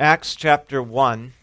Acts 0.00 0.34
chapter 0.34 0.82
1. 0.82 1.34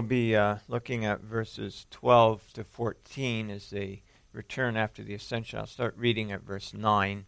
We'll 0.00 0.08
be 0.08 0.34
uh, 0.34 0.56
looking 0.66 1.04
at 1.04 1.20
verses 1.20 1.84
12 1.90 2.54
to 2.54 2.64
14 2.64 3.50
as 3.50 3.68
they 3.68 4.00
return 4.32 4.74
after 4.74 5.02
the 5.02 5.12
ascension. 5.12 5.58
I'll 5.58 5.66
start 5.66 5.94
reading 5.94 6.32
at 6.32 6.40
verse 6.40 6.72
9. 6.72 7.26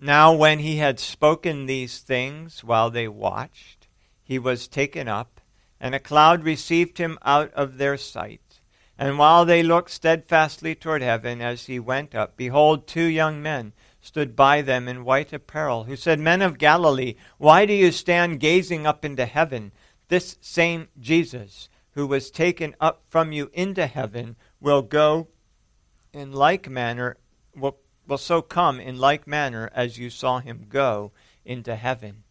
Now, 0.00 0.32
when 0.32 0.60
he 0.60 0.76
had 0.76 0.98
spoken 0.98 1.66
these 1.66 1.98
things 1.98 2.64
while 2.64 2.88
they 2.88 3.06
watched, 3.06 3.86
he 4.24 4.38
was 4.38 4.66
taken 4.66 5.08
up, 5.08 5.42
and 5.78 5.94
a 5.94 6.00
cloud 6.00 6.42
received 6.42 6.96
him 6.96 7.18
out 7.20 7.52
of 7.52 7.76
their 7.76 7.98
sight. 7.98 8.60
And 8.98 9.18
while 9.18 9.44
they 9.44 9.62
looked 9.62 9.90
steadfastly 9.90 10.74
toward 10.74 11.02
heaven 11.02 11.42
as 11.42 11.66
he 11.66 11.78
went 11.78 12.14
up, 12.14 12.34
behold, 12.34 12.86
two 12.86 13.04
young 13.04 13.42
men 13.42 13.74
stood 14.00 14.34
by 14.34 14.62
them 14.62 14.88
in 14.88 15.04
white 15.04 15.34
apparel, 15.34 15.84
who 15.84 15.96
said, 15.96 16.18
Men 16.18 16.40
of 16.40 16.56
Galilee, 16.56 17.16
why 17.36 17.66
do 17.66 17.74
you 17.74 17.92
stand 17.92 18.40
gazing 18.40 18.86
up 18.86 19.04
into 19.04 19.26
heaven? 19.26 19.70
This 20.08 20.36
same 20.40 20.88
Jesus 20.98 21.68
who 21.92 22.06
was 22.06 22.30
taken 22.30 22.74
up 22.80 23.02
from 23.08 23.32
you 23.32 23.50
into 23.52 23.86
heaven 23.86 24.36
will 24.60 24.82
go 24.82 25.28
in 26.12 26.32
like 26.32 26.68
manner, 26.68 27.16
will, 27.54 27.78
will 28.06 28.18
so 28.18 28.42
come 28.42 28.80
in 28.80 28.98
like 28.98 29.26
manner 29.26 29.70
as 29.74 29.98
you 29.98 30.10
saw 30.10 30.40
him 30.40 30.66
go 30.68 31.12
into 31.44 31.76
heaven. 31.76 32.24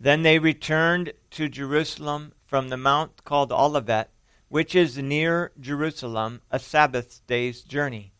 Then 0.00 0.22
they 0.22 0.38
returned 0.38 1.12
to 1.32 1.48
Jerusalem 1.48 2.32
from 2.46 2.68
the 2.68 2.76
mount 2.76 3.24
called 3.24 3.52
Olivet, 3.52 4.10
which 4.48 4.74
is 4.74 4.96
near 4.96 5.52
Jerusalem, 5.60 6.40
a 6.50 6.58
Sabbath 6.58 7.20
day's 7.26 7.62
journey. 7.62 8.12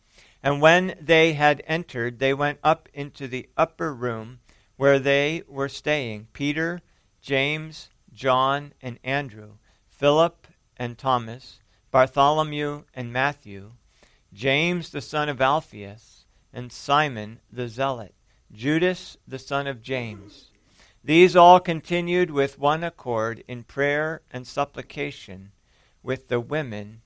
And 0.43 0.61
when 0.61 0.95
they 1.01 1.33
had 1.33 1.63
entered, 1.67 2.19
they 2.19 2.33
went 2.33 2.59
up 2.63 2.87
into 2.93 3.27
the 3.27 3.49
upper 3.57 3.93
room 3.93 4.39
where 4.77 4.99
they 4.99 5.43
were 5.47 5.69
staying 5.69 6.27
Peter, 6.33 6.81
James, 7.21 7.89
John 8.19 8.73
and 8.81 8.99
Andrew, 9.01 9.51
Philip 9.87 10.45
and 10.75 10.97
Thomas, 10.97 11.61
Bartholomew 11.89 12.83
and 12.93 13.13
Matthew, 13.13 13.71
James 14.33 14.89
the 14.89 14.99
son 14.99 15.29
of 15.29 15.39
Alphaeus, 15.39 16.25
and 16.51 16.69
Simon 16.69 17.39
the 17.49 17.69
Zealot, 17.69 18.13
Judas 18.51 19.15
the 19.25 19.39
son 19.39 19.67
of 19.67 19.81
James. 19.81 20.51
These 21.01 21.37
all 21.37 21.61
continued 21.61 22.29
with 22.29 22.59
one 22.59 22.83
accord 22.83 23.41
in 23.47 23.63
prayer 23.63 24.21
and 24.29 24.45
supplication 24.45 25.53
with 26.03 26.27
the 26.27 26.41
women 26.41 26.99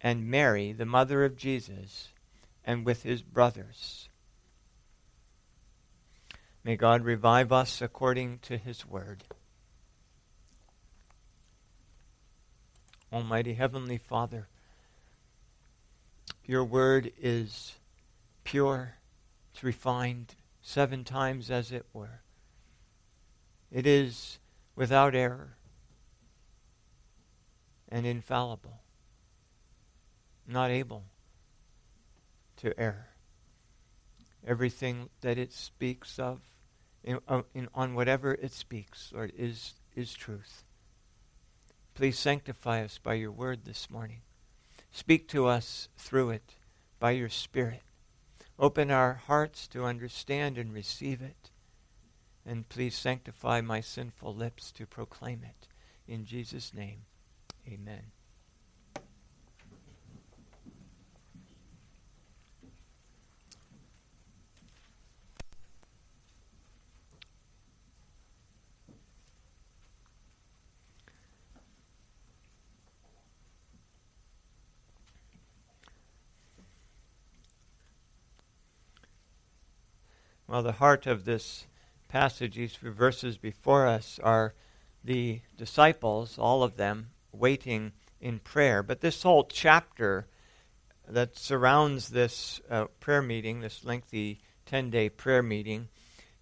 and 0.00 0.30
Mary, 0.30 0.70
the 0.70 0.86
mother 0.86 1.24
of 1.24 1.36
Jesus, 1.36 2.10
and 2.64 2.86
with 2.86 3.02
his 3.02 3.22
brothers. 3.22 4.08
May 6.62 6.76
God 6.76 7.02
revive 7.02 7.50
us 7.50 7.82
according 7.82 8.38
to 8.42 8.56
his 8.56 8.86
word. 8.86 9.24
Almighty 13.14 13.54
Heavenly 13.54 13.96
Father, 13.96 14.48
your 16.44 16.64
word 16.64 17.12
is 17.22 17.74
pure, 18.42 18.94
it's 19.52 19.62
refined 19.62 20.34
seven 20.60 21.04
times 21.04 21.48
as 21.48 21.70
it 21.70 21.86
were. 21.92 22.22
It 23.70 23.86
is 23.86 24.40
without 24.74 25.14
error 25.14 25.56
and 27.88 28.04
infallible, 28.04 28.80
not 30.48 30.72
able 30.72 31.04
to 32.56 32.76
err. 32.80 33.10
Everything 34.44 35.08
that 35.20 35.38
it 35.38 35.52
speaks 35.52 36.18
of, 36.18 36.40
in, 37.04 37.20
uh, 37.28 37.42
in, 37.54 37.68
on 37.76 37.94
whatever 37.94 38.34
it 38.34 38.52
speaks, 38.52 39.12
Lord, 39.14 39.32
is, 39.38 39.74
is 39.94 40.14
truth. 40.14 40.63
Please 41.94 42.18
sanctify 42.18 42.82
us 42.82 42.98
by 42.98 43.14
your 43.14 43.30
word 43.30 43.64
this 43.64 43.88
morning. 43.88 44.22
Speak 44.90 45.28
to 45.28 45.46
us 45.46 45.88
through 45.96 46.30
it 46.30 46.56
by 46.98 47.12
your 47.12 47.28
Spirit. 47.28 47.82
Open 48.58 48.90
our 48.90 49.14
hearts 49.14 49.68
to 49.68 49.84
understand 49.84 50.58
and 50.58 50.72
receive 50.72 51.22
it. 51.22 51.50
And 52.44 52.68
please 52.68 52.96
sanctify 52.96 53.60
my 53.60 53.80
sinful 53.80 54.34
lips 54.34 54.72
to 54.72 54.86
proclaim 54.86 55.42
it. 55.44 55.68
In 56.06 56.24
Jesus' 56.24 56.74
name, 56.74 57.02
amen. 57.66 58.13
Well, 80.54 80.62
the 80.62 80.70
heart 80.70 81.08
of 81.08 81.24
this 81.24 81.66
passage, 82.06 82.54
these 82.54 82.76
verses 82.76 83.36
before 83.36 83.88
us, 83.88 84.20
are 84.22 84.54
the 85.02 85.40
disciples, 85.56 86.38
all 86.38 86.62
of 86.62 86.76
them, 86.76 87.10
waiting 87.32 87.90
in 88.20 88.38
prayer. 88.38 88.84
But 88.84 89.00
this 89.00 89.24
whole 89.24 89.48
chapter 89.50 90.28
that 91.08 91.36
surrounds 91.36 92.10
this 92.10 92.60
uh, 92.70 92.84
prayer 93.00 93.20
meeting, 93.20 93.62
this 93.62 93.84
lengthy 93.84 94.42
10 94.66 94.90
day 94.90 95.08
prayer 95.08 95.42
meeting, 95.42 95.88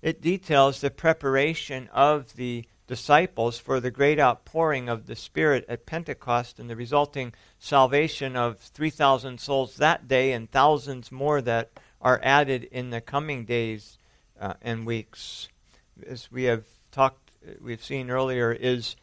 it 0.02 0.20
details 0.20 0.82
the 0.82 0.90
preparation 0.90 1.88
of 1.90 2.36
the 2.36 2.66
disciples 2.86 3.58
for 3.58 3.80
the 3.80 3.90
great 3.90 4.20
outpouring 4.20 4.90
of 4.90 5.06
the 5.06 5.16
Spirit 5.16 5.64
at 5.70 5.86
Pentecost 5.86 6.58
and 6.58 6.68
the 6.68 6.76
resulting 6.76 7.32
salvation 7.58 8.36
of 8.36 8.58
3,000 8.58 9.40
souls 9.40 9.76
that 9.76 10.06
day 10.06 10.32
and 10.32 10.50
thousands 10.50 11.10
more 11.10 11.40
that 11.40 11.70
are 12.02 12.20
added 12.22 12.64
in 12.64 12.90
the 12.90 13.00
coming 13.00 13.46
days 13.46 13.96
uh, 14.42 14.54
and 14.60 14.84
weeks. 14.84 15.48
As 16.06 16.30
we 16.30 16.44
have 16.44 16.64
talked, 16.90 17.30
we've 17.60 17.82
seen 17.82 18.10
earlier, 18.10 18.52
is 18.52 18.96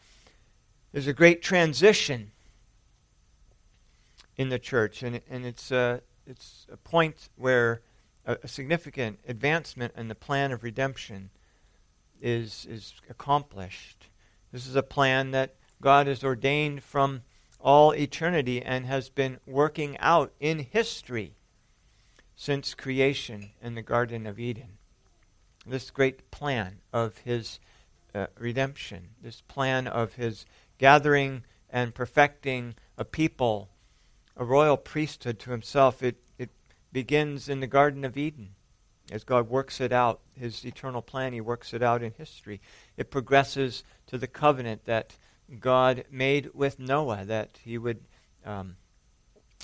is 0.91 1.07
a 1.07 1.13
great 1.13 1.41
transition 1.41 2.31
in 4.35 4.49
the 4.49 4.59
church, 4.59 5.01
and 5.01 5.21
and 5.29 5.45
it's 5.45 5.71
a 5.71 6.01
it's 6.27 6.67
a 6.71 6.77
point 6.77 7.29
where 7.37 7.81
a, 8.25 8.37
a 8.43 8.47
significant 8.47 9.19
advancement 9.27 9.93
in 9.95 10.09
the 10.09 10.15
plan 10.15 10.51
of 10.51 10.61
redemption 10.61 11.29
is 12.21 12.67
is 12.69 12.95
accomplished. 13.09 14.09
This 14.51 14.67
is 14.67 14.75
a 14.75 14.83
plan 14.83 15.31
that 15.31 15.55
God 15.81 16.07
has 16.07 16.23
ordained 16.23 16.83
from 16.83 17.21
all 17.61 17.93
eternity 17.93 18.61
and 18.61 18.85
has 18.85 19.09
been 19.09 19.39
working 19.45 19.97
out 19.99 20.33
in 20.39 20.59
history 20.59 21.35
since 22.35 22.73
creation 22.73 23.51
in 23.61 23.75
the 23.75 23.81
Garden 23.81 24.25
of 24.25 24.39
Eden. 24.39 24.78
This 25.69 25.91
great 25.91 26.31
plan 26.31 26.79
of 26.91 27.19
his 27.19 27.59
uh, 28.15 28.25
redemption, 28.39 29.09
this 29.21 29.41
plan 29.41 29.85
of 29.87 30.13
his 30.13 30.47
gathering 30.79 31.43
and 31.69 31.93
perfecting 31.93 32.73
a 32.97 33.05
people, 33.05 33.69
a 34.35 34.43
royal 34.43 34.77
priesthood 34.77 35.37
to 35.39 35.51
himself, 35.51 36.01
it, 36.01 36.17
it 36.39 36.49
begins 36.91 37.47
in 37.47 37.59
the 37.59 37.67
Garden 37.67 38.03
of 38.03 38.17
Eden. 38.17 38.55
As 39.11 39.23
God 39.23 39.47
works 39.47 39.79
it 39.79 39.91
out, 39.91 40.21
his 40.33 40.65
eternal 40.65 41.03
plan, 41.03 41.33
he 41.33 41.41
works 41.41 41.71
it 41.71 41.83
out 41.83 42.01
in 42.01 42.13
history. 42.17 42.61
It 42.97 43.11
progresses 43.11 43.83
to 44.07 44.17
the 44.17 44.27
covenant 44.27 44.85
that 44.85 45.15
God 45.59 46.03
made 46.09 46.49
with 46.55 46.79
Noah, 46.79 47.25
that 47.25 47.59
he 47.63 47.77
would 47.77 48.01
um, 48.43 48.77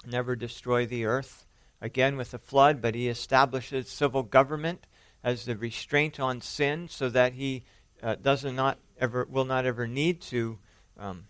never 0.05 0.35
destroy 0.35 0.85
the 0.85 1.05
earth 1.05 1.45
again 1.81 2.15
with 2.15 2.33
a 2.35 2.39
flood, 2.39 2.79
but 2.79 2.93
he 2.93 3.07
establishes 3.07 3.89
civil 3.89 4.21
government 4.21 4.85
as 5.25 5.45
the 5.45 5.57
restraint 5.57 6.19
on 6.19 6.39
sin 6.39 6.87
so 6.87 7.09
that 7.09 7.33
he 7.33 7.63
uh, 8.03 8.15
does 8.15 8.45
not 8.45 8.77
ever 8.99 9.25
will 9.27 9.43
not 9.43 9.65
ever 9.65 9.87
need 9.87 10.21
to 10.21 10.59
um, 10.99 11.25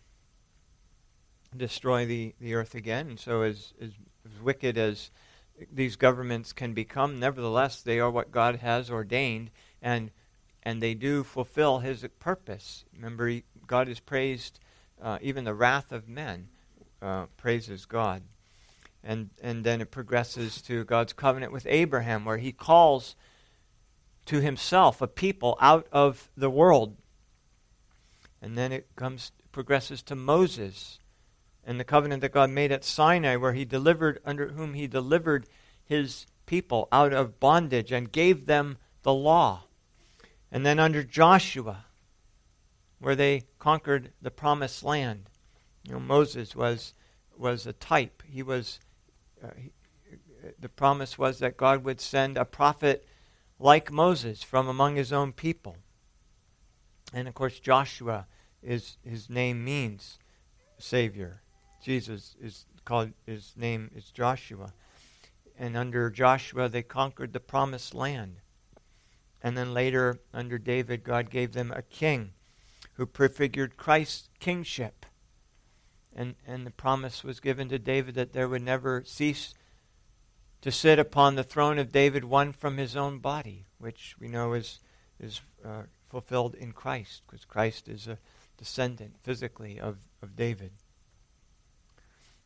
destroy 1.55 2.05
the, 2.05 2.35
the 2.41 2.53
earth 2.53 2.75
again. 2.75 3.07
And 3.07 3.19
so 3.19 3.41
as, 3.41 3.73
as, 3.81 3.91
as 4.25 4.41
wicked 4.41 4.77
as 4.77 5.09
these 5.71 5.95
governments 5.95 6.51
can 6.51 6.73
become, 6.73 7.19
nevertheless 7.19 7.81
they 7.81 7.99
are 8.01 8.11
what 8.11 8.29
God 8.29 8.57
has 8.57 8.91
ordained 8.91 9.49
and 9.81 10.11
and 10.61 10.81
they 10.81 10.95
do 10.95 11.23
fulfill 11.23 11.79
his 11.79 12.05
purpose. 12.19 12.85
Remember, 12.93 13.39
God 13.67 13.87
has 13.87 13.99
praised 13.99 14.59
uh, 15.01 15.19
even 15.21 15.43
the 15.43 15.53
wrath 15.53 15.91
of 15.91 16.09
men 16.09 16.47
uh, 17.03 17.27
praises 17.37 17.85
God. 17.85 18.23
And, 19.03 19.29
and 19.43 19.63
then 19.63 19.81
it 19.81 19.91
progresses 19.91 20.63
to 20.63 20.83
God's 20.83 21.13
covenant 21.13 21.51
with 21.51 21.67
Abraham, 21.69 22.25
where 22.25 22.39
he 22.39 22.51
calls 22.51 23.15
to 24.25 24.41
himself 24.41 25.01
a 25.01 25.07
people 25.07 25.57
out 25.61 25.87
of 25.91 26.29
the 26.35 26.49
world. 26.49 26.97
And 28.41 28.57
then 28.57 28.71
it 28.71 28.87
comes 28.95 29.31
progresses 29.51 30.01
to 30.03 30.15
Moses 30.15 30.99
and 31.63 31.79
the 31.79 31.83
covenant 31.83 32.21
that 32.21 32.31
God 32.31 32.49
made 32.49 32.71
at 32.71 32.83
Sinai, 32.83 33.37
where 33.37 33.53
he 33.53 33.65
delivered 33.65 34.19
under 34.25 34.49
whom 34.49 34.73
he 34.73 34.87
delivered 34.87 35.47
his 35.83 36.25
people 36.45 36.87
out 36.91 37.13
of 37.13 37.39
bondage 37.39 37.91
and 37.91 38.11
gave 38.11 38.45
them 38.45 38.77
the 39.03 39.13
law. 39.13 39.63
And 40.51 40.65
then 40.65 40.79
under 40.79 41.03
Joshua, 41.03 41.85
where 42.99 43.15
they 43.15 43.43
conquered 43.59 44.11
the 44.21 44.31
promised 44.31 44.83
land. 44.83 45.29
You 45.87 45.93
know, 45.93 45.99
Moses 45.99 46.55
was 46.55 46.93
was 47.37 47.67
a 47.67 47.73
type. 47.73 48.23
He 48.27 48.41
was 48.41 48.79
uh, 49.43 49.49
he, 49.57 49.71
the 50.59 50.69
promise 50.69 51.17
was 51.17 51.39
that 51.39 51.57
God 51.57 51.83
would 51.83 51.99
send 51.99 52.37
a 52.37 52.45
prophet 52.45 53.05
like 53.59 53.91
Moses 53.91 54.43
from 54.43 54.67
among 54.67 54.95
his 54.95 55.13
own 55.13 55.31
people. 55.31 55.77
And 57.13 57.27
of 57.27 57.33
course, 57.33 57.59
Joshua 57.59 58.27
is 58.61 58.97
his 59.03 59.29
name 59.29 59.63
means 59.63 60.19
Savior. 60.77 61.41
Jesus 61.81 62.35
is 62.41 62.65
called 62.83 63.11
his 63.25 63.53
name 63.55 63.91
is 63.95 64.11
Joshua. 64.11 64.73
And 65.57 65.77
under 65.77 66.09
Joshua, 66.09 66.67
they 66.67 66.83
conquered 66.83 67.33
the 67.33 67.39
promised 67.39 67.93
land. 67.93 68.37
And 69.41 69.57
then 69.57 69.73
later, 69.73 70.19
under 70.33 70.57
David, 70.57 71.03
God 71.03 71.29
gave 71.29 71.53
them 71.53 71.71
a 71.71 71.81
king 71.81 72.33
who 72.93 73.05
prefigured 73.05 73.77
Christ's 73.77 74.29
kingship. 74.39 75.05
And, 76.15 76.35
and 76.47 76.65
the 76.65 76.71
promise 76.71 77.23
was 77.23 77.39
given 77.39 77.69
to 77.69 77.79
David 77.79 78.15
that 78.15 78.33
there 78.33 78.49
would 78.49 78.63
never 78.63 79.03
cease 79.05 79.53
to 80.65 80.71
sit 80.71 80.97
upon 80.97 81.35
the 81.35 81.43
throne 81.43 81.77
of 81.77 81.91
David 81.91 82.23
one 82.23 82.51
from 82.51 82.77
his 82.77 82.95
own 82.95 83.19
body, 83.19 83.65
which 83.77 84.15
we 84.19 84.27
know 84.27 84.53
is, 84.53 84.79
is 85.19 85.41
uh, 85.63 85.83
fulfilled 86.09 86.55
in 86.55 86.71
Christ, 86.71 87.21
because 87.27 87.45
Christ 87.45 87.87
is 87.87 88.07
a 88.07 88.17
descendant 88.57 89.17
physically 89.21 89.79
of, 89.79 89.97
of 90.23 90.35
David. 90.35 90.71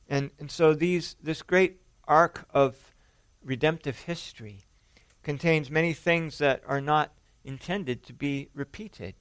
And, 0.10 0.32
and 0.38 0.52
so 0.52 0.74
these, 0.74 1.16
this 1.24 1.42
great 1.42 1.78
arc 2.10 2.46
of 2.54 2.94
redemptive 3.42 4.00
history 4.00 4.66
contains 5.24 5.72
many 5.72 5.94
things 5.94 6.40
that 6.40 6.62
are 6.68 6.82
not 6.82 7.14
intended 7.46 8.04
to 8.04 8.12
be 8.12 8.50
repeated. 8.54 9.14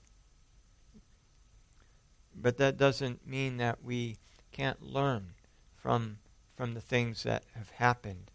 But 2.34 2.56
that 2.56 2.76
doesn't 2.76 3.24
mean 3.24 3.58
that 3.58 3.78
we 3.80 4.16
can't 4.50 4.82
learn 4.82 5.34
from, 5.76 6.18
from 6.56 6.74
the 6.74 6.80
things 6.80 7.22
that 7.22 7.44
have 7.54 7.70
happened. 7.70 8.32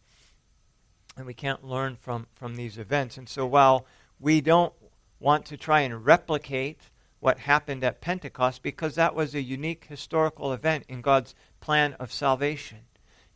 And 1.15 1.25
we 1.25 1.33
can't 1.33 1.63
learn 1.63 1.95
from, 1.95 2.27
from 2.33 2.55
these 2.55 2.77
events. 2.77 3.17
And 3.17 3.29
so 3.29 3.45
while 3.45 3.85
we 4.19 4.41
don't 4.41 4.73
want 5.19 5.45
to 5.45 5.57
try 5.57 5.81
and 5.81 6.05
replicate 6.05 6.89
what 7.19 7.39
happened 7.39 7.83
at 7.83 8.01
Pentecost, 8.01 8.63
because 8.63 8.95
that 8.95 9.15
was 9.15 9.33
a 9.33 9.41
unique 9.41 9.85
historical 9.85 10.51
event 10.51 10.83
in 10.89 11.01
God's 11.01 11.35
plan 11.61 11.93
of 11.93 12.11
salvation, 12.11 12.79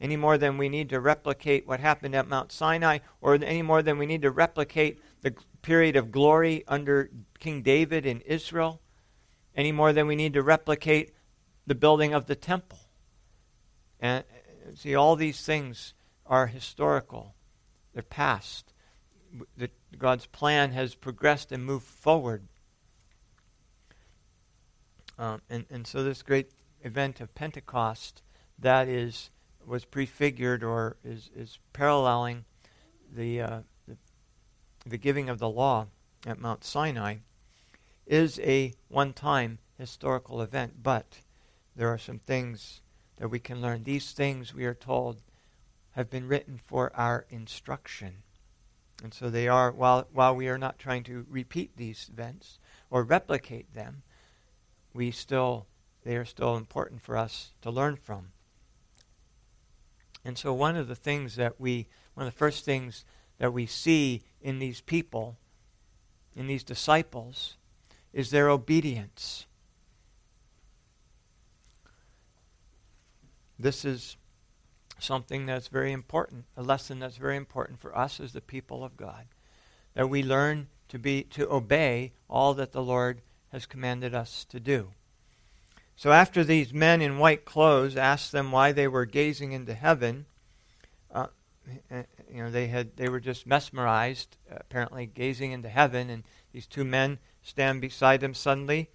any 0.02 0.18
more 0.18 0.38
than 0.38 0.58
we 0.58 0.70
need 0.70 0.90
to 0.90 1.00
replicate 1.00 1.68
what 1.68 1.80
happened 1.80 2.16
at 2.16 2.28
Mount 2.28 2.52
Sinai, 2.52 3.00
or 3.22 3.36
any 3.36 3.62
more 3.62 3.82
than 3.82 3.98
we 3.98 4.06
need 4.06 4.22
to 4.24 4.32
replicate 4.32 5.00
the 5.22 5.34
period 5.62 5.96
of 5.96 6.12
glory 6.12 6.64
under 6.68 7.10
King 7.40 7.62
David 7.62 8.06
in 8.06 8.22
Israel 8.22 8.82
any 9.58 9.72
more 9.72 9.92
than 9.92 10.08
we 10.08 10.16
need 10.16 10.34
to 10.34 10.44
replicate 10.44 11.12
the 11.66 11.76
building 11.76 12.14
of 12.14 12.28
the 12.28 12.36
temple. 12.36 12.78
And 14.00 14.24
uh, 14.24 14.76
see, 14.76 14.94
all 14.94 15.16
these 15.16 15.42
things 15.44 15.96
are 16.28 16.48
historical, 16.48 17.34
they're 17.98 18.04
past. 18.04 18.74
The, 19.58 19.72
God's 19.98 20.28
plan 20.28 20.72
has 20.74 20.94
progressed 20.94 21.52
and 21.52 21.66
moved 21.66 21.88
forward. 21.88 22.44
Um, 25.18 25.42
and, 25.50 25.66
and 25.72 25.88
so 25.88 26.04
this 26.04 26.22
great 26.22 26.52
event 26.84 27.22
of 27.22 27.34
Pentecost 27.34 28.22
that 28.60 28.88
is 28.88 29.32
was 29.66 29.84
prefigured 29.84 30.64
or 30.64 30.98
is, 31.04 31.32
is 31.36 31.58
paralleling 31.74 32.46
the, 33.12 33.42
uh, 33.42 33.60
the, 33.88 33.98
the 34.86 34.98
giving 35.00 35.28
of 35.28 35.40
the 35.40 35.50
law 35.50 35.88
at 36.28 36.40
Mount 36.40 36.64
Sinai 36.64 37.16
is 38.06 38.40
a 38.42 38.76
one 38.90 39.12
time 39.12 39.58
historical 39.80 40.40
event, 40.44 40.84
but 40.84 41.22
there 41.76 41.88
are 41.88 41.98
some 41.98 42.20
things 42.20 42.82
that 43.16 43.30
we 43.30 43.40
can 43.40 43.60
learn. 43.60 43.86
These 43.86 44.12
things, 44.12 44.54
we 44.54 44.66
are 44.66 44.76
told, 44.76 45.24
have 45.98 46.12
been 46.12 46.28
written 46.28 46.60
for 46.64 46.96
our 46.96 47.26
instruction. 47.28 48.18
And 49.04 49.12
so 49.16 49.32
they 49.32 49.48
are, 49.48 49.72
while, 49.72 50.08
while 50.14 50.36
we 50.36 50.48
are 50.48 50.58
not 50.58 50.78
trying 50.78 51.04
to 51.06 51.26
repeat 51.28 51.76
these 51.76 52.08
events 52.14 52.60
or 52.92 53.02
replicate 53.02 53.74
them, 53.74 54.04
we 54.94 55.10
still, 55.10 55.66
they 56.04 56.16
are 56.16 56.24
still 56.24 56.56
important 56.56 57.02
for 57.02 57.18
us 57.18 57.52
to 57.64 57.72
learn 57.72 57.96
from. 57.96 58.28
And 60.24 60.38
so 60.38 60.54
one 60.54 60.76
of 60.76 60.88
the 60.88 60.96
things 60.96 61.36
that 61.36 61.60
we, 61.60 61.88
one 62.14 62.28
of 62.28 62.34
the 62.34 62.38
first 62.38 62.64
things 62.64 63.04
that 63.40 63.52
we 63.52 63.66
see 63.66 64.22
in 64.40 64.60
these 64.60 64.82
people, 64.82 65.40
in 66.36 66.46
these 66.46 66.64
disciples, 66.64 67.58
is 68.14 68.30
their 68.30 68.52
obedience. 68.52 69.48
This 73.58 73.84
is 73.84 74.16
something 75.00 75.46
that's 75.46 75.68
very 75.68 75.92
important, 75.92 76.46
a 76.56 76.64
lesson 76.64 77.00
that's 77.00 77.18
very 77.18 77.38
important 77.38 77.80
for 77.80 77.98
us 77.98 78.20
as 78.20 78.34
the 78.34 78.42
people 78.42 78.84
of 78.84 78.98
God. 78.98 79.26
That 79.94 80.10
we 80.10 80.24
learn 80.24 80.68
to 80.90 81.00
be 81.00 81.24
to 81.24 81.52
obey 81.52 82.14
all 82.30 82.54
that 82.56 82.72
the 82.72 82.84
Lord 82.84 83.22
has 83.52 83.66
commanded 83.66 84.14
us 84.14 84.46
to 84.50 84.60
do. 84.60 84.90
So 85.96 86.12
after 86.12 86.44
these 86.44 86.74
men 86.74 87.02
in 87.02 87.18
white 87.18 87.44
clothes 87.44 87.98
asked 87.98 88.32
them 88.32 88.52
why 88.52 88.72
they 88.72 88.88
were 88.88 89.06
gazing 89.06 89.52
into 89.52 89.74
heaven, 89.74 90.28
uh, 91.12 91.28
eh, 91.90 92.04
you 92.32 92.44
know 92.44 92.52
they 92.52 92.68
had 92.68 92.96
they 92.98 93.10
were 93.10 93.20
just 93.20 93.48
mesmerized, 93.48 94.38
apparently 94.50 95.08
gazing 95.08 95.52
into 95.52 95.70
heaven, 95.70 96.10
and 96.10 96.24
these 96.52 96.68
two 96.68 96.84
men 96.84 97.18
stand 97.42 97.82
beside 97.82 98.22
them 98.22 98.36
suddenly, 98.36 98.90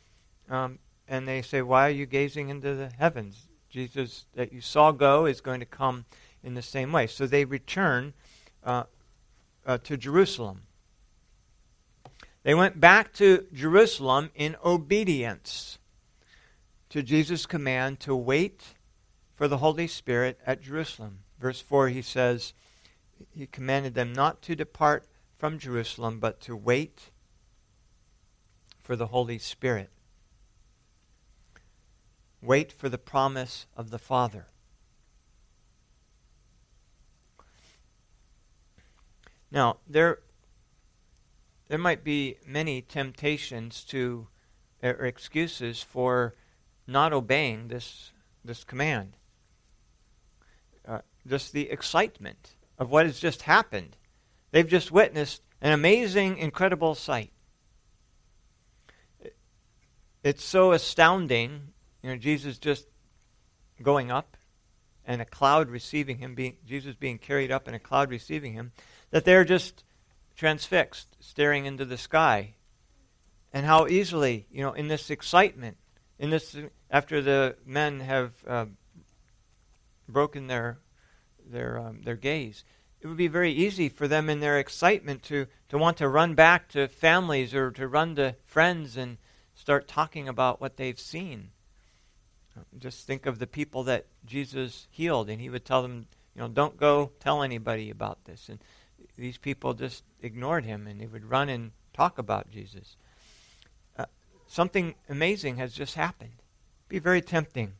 um, 0.48 0.78
and 1.08 1.26
they 1.26 1.43
say, 1.43 1.60
"Why 1.60 1.88
are 1.88 1.90
you 1.90 2.06
gazing 2.06 2.50
into 2.50 2.75
the 2.75 2.90
heavens? 2.90 3.48
Jesus 3.72 4.26
that 4.34 4.52
you 4.52 4.60
saw 4.60 4.92
go 4.92 5.26
is 5.26 5.40
going 5.40 5.60
to 5.60 5.66
come 5.66 6.04
in 6.44 6.55
the 6.55 6.62
same 6.62 6.93
way." 6.93 7.08
So 7.08 7.26
they 7.26 7.44
return 7.44 8.14
uh, 8.62 8.84
uh, 9.67 9.79
to 9.79 9.96
Jerusalem. 9.96 10.62
They 12.44 12.55
went 12.55 12.81
back 12.81 13.12
to 13.14 13.46
Jerusalem 13.52 14.31
in 14.34 14.56
obedience 14.64 15.79
to 16.93 17.02
Jesus' 17.02 17.46
command 17.46 18.00
to 18.00 18.14
wait 18.14 18.74
for 19.34 19.48
the 19.48 19.58
Holy 19.58 19.86
Spirit 19.86 20.38
at 20.46 20.60
Jerusalem. 20.60 21.20
Verse 21.41 21.60
4, 21.60 21.88
he 21.88 22.02
says, 22.02 22.52
He 23.34 23.46
commanded 23.46 23.94
them 23.94 24.12
not 24.12 24.43
to 24.43 24.55
depart 24.55 25.06
from 25.38 25.58
Jerusalem, 25.58 26.20
but 26.20 26.41
to 26.43 26.55
wait 26.55 27.10
for 28.82 28.94
the 28.94 29.06
Holy 29.06 29.38
Spirit. 29.38 29.91
Wait 32.43 32.72
for 32.72 32.89
the 32.89 32.99
promise 32.99 33.67
of 33.77 33.91
the 33.91 33.99
Father. 33.99 34.46
Now, 39.53 39.77
there, 39.87 40.19
there 41.69 41.79
might 41.79 42.03
be 42.03 42.39
many 42.44 42.82
temptations 42.82 43.84
to, 43.84 44.27
or 44.82 44.91
excuses 45.05 45.82
for 45.82 46.34
not 46.87 47.13
obeying 47.13 47.69
this, 47.69 48.11
this 48.44 48.65
command. 48.65 49.17
Uh, 50.89 51.01
just 51.27 51.53
the 51.53 51.70
excitement 51.70 52.56
of 52.77 52.91
what 52.91 53.06
has 53.06 53.20
just 53.20 53.43
happened. 53.43 53.96
They've 54.51 54.67
just 54.67 54.91
witnessed 54.91 55.43
an 55.61 55.72
amazing, 55.72 56.39
incredible 56.39 56.96
sight. 56.96 57.31
It's 60.25 60.44
so 60.44 60.72
astounding 60.72 61.71
you 62.02 62.10
know, 62.10 62.16
Jesus 62.16 62.58
just 62.58 62.86
going 63.80 64.10
up 64.10 64.36
and 65.04 65.20
a 65.20 65.24
cloud 65.24 65.68
receiving 65.68 66.18
him, 66.18 66.34
being, 66.34 66.56
Jesus 66.66 66.94
being 66.94 67.18
carried 67.18 67.50
up 67.50 67.66
and 67.66 67.76
a 67.76 67.80
cloud 67.80 68.10
receiving 68.10 68.52
him, 68.52 68.72
that 69.10 69.24
they're 69.24 69.44
just 69.44 69.84
transfixed, 70.36 71.16
staring 71.20 71.66
into 71.66 71.84
the 71.84 71.98
sky. 71.98 72.54
And 73.52 73.66
how 73.66 73.86
easily, 73.86 74.46
you 74.50 74.62
know, 74.62 74.72
in 74.72 74.88
this 74.88 75.10
excitement, 75.10 75.76
in 76.18 76.30
this, 76.30 76.56
after 76.90 77.20
the 77.20 77.56
men 77.66 78.00
have 78.00 78.32
uh, 78.46 78.66
broken 80.08 80.46
their, 80.46 80.78
their, 81.44 81.78
um, 81.78 82.02
their 82.02 82.16
gaze, 82.16 82.64
it 83.00 83.08
would 83.08 83.16
be 83.16 83.28
very 83.28 83.52
easy 83.52 83.88
for 83.88 84.06
them 84.06 84.30
in 84.30 84.40
their 84.40 84.58
excitement 84.58 85.24
to, 85.24 85.46
to 85.68 85.76
want 85.76 85.96
to 85.96 86.08
run 86.08 86.34
back 86.34 86.68
to 86.68 86.86
families 86.86 87.52
or 87.52 87.72
to 87.72 87.88
run 87.88 88.14
to 88.14 88.36
friends 88.44 88.96
and 88.96 89.18
start 89.54 89.88
talking 89.88 90.28
about 90.28 90.60
what 90.60 90.76
they've 90.76 91.00
seen 91.00 91.50
Just 92.78 93.06
think 93.06 93.26
of 93.26 93.38
the 93.38 93.46
people 93.46 93.82
that 93.84 94.06
Jesus 94.26 94.86
healed, 94.90 95.30
and 95.30 95.40
he 95.40 95.48
would 95.48 95.64
tell 95.64 95.82
them, 95.82 96.06
you 96.34 96.42
know, 96.42 96.48
don't 96.48 96.76
go 96.76 97.12
tell 97.20 97.42
anybody 97.42 97.90
about 97.90 98.24
this. 98.24 98.48
And 98.48 98.58
these 99.16 99.38
people 99.38 99.74
just 99.74 100.04
ignored 100.20 100.64
him, 100.64 100.86
and 100.86 101.00
they 101.00 101.06
would 101.06 101.24
run 101.24 101.48
and 101.48 101.72
talk 101.92 102.18
about 102.18 102.50
Jesus. 102.50 102.96
Uh, 103.96 104.06
something 104.46 104.94
amazing 105.08 105.56
has 105.56 105.72
just 105.72 105.94
happened. 105.94 106.42
Be 106.88 106.98
very 106.98 107.22
tempting 107.22 107.74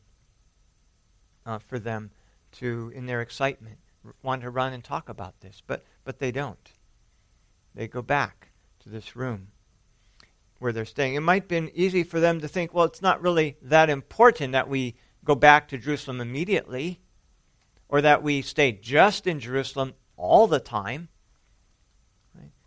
uh, 1.45 1.59
for 1.59 1.79
them 1.79 2.11
to, 2.53 2.91
in 2.95 3.05
their 3.05 3.21
excitement, 3.21 3.77
want 4.21 4.41
to 4.41 4.49
run 4.49 4.73
and 4.73 4.83
talk 4.83 5.09
about 5.09 5.39
this, 5.41 5.61
but 5.65 5.83
but 6.03 6.19
they 6.19 6.31
don't. 6.31 6.71
They 7.73 7.87
go 7.87 8.01
back 8.01 8.49
to 8.81 8.89
this 8.89 9.15
room 9.15 9.47
where 10.63 10.71
they're 10.71 10.85
staying. 10.85 11.15
It 11.15 11.19
might 11.19 11.43
have 11.43 11.47
been 11.49 11.71
easy 11.75 12.03
for 12.03 12.21
them 12.21 12.39
to 12.39 12.47
think, 12.47 12.73
well, 12.73 12.85
it's 12.85 13.01
not 13.01 13.21
really 13.21 13.57
that 13.61 13.89
important 13.89 14.53
that 14.53 14.69
we 14.69 14.95
go 15.25 15.35
back 15.35 15.67
to 15.67 15.77
Jerusalem 15.77 16.21
immediately 16.21 17.01
or 17.89 18.01
that 18.01 18.23
we 18.23 18.41
stay 18.41 18.71
just 18.71 19.27
in 19.27 19.41
Jerusalem 19.41 19.93
all 20.15 20.47
the 20.47 20.61
time. 20.61 21.09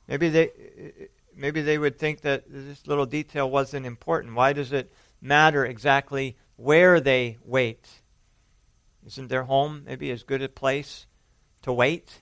Maybe 0.07 0.29
they 0.29 0.51
maybe 1.35 1.63
they 1.63 1.79
would 1.79 1.99
think 1.99 2.21
that 2.21 2.45
this 2.47 2.87
little 2.87 3.07
detail 3.07 3.51
wasn't 3.51 3.87
important. 3.87 4.35
Why 4.35 4.53
does 4.53 4.73
it 4.73 4.93
matter 5.23 5.65
exactly 5.65 6.37
where 6.57 7.01
they 7.01 7.39
wait? 7.43 7.89
Isn't 9.07 9.29
their 9.29 9.45
home 9.45 9.85
maybe 9.87 10.11
as 10.11 10.23
good 10.23 10.43
a 10.43 10.49
place 10.51 11.07
to 11.63 11.73
wait? 11.73 12.21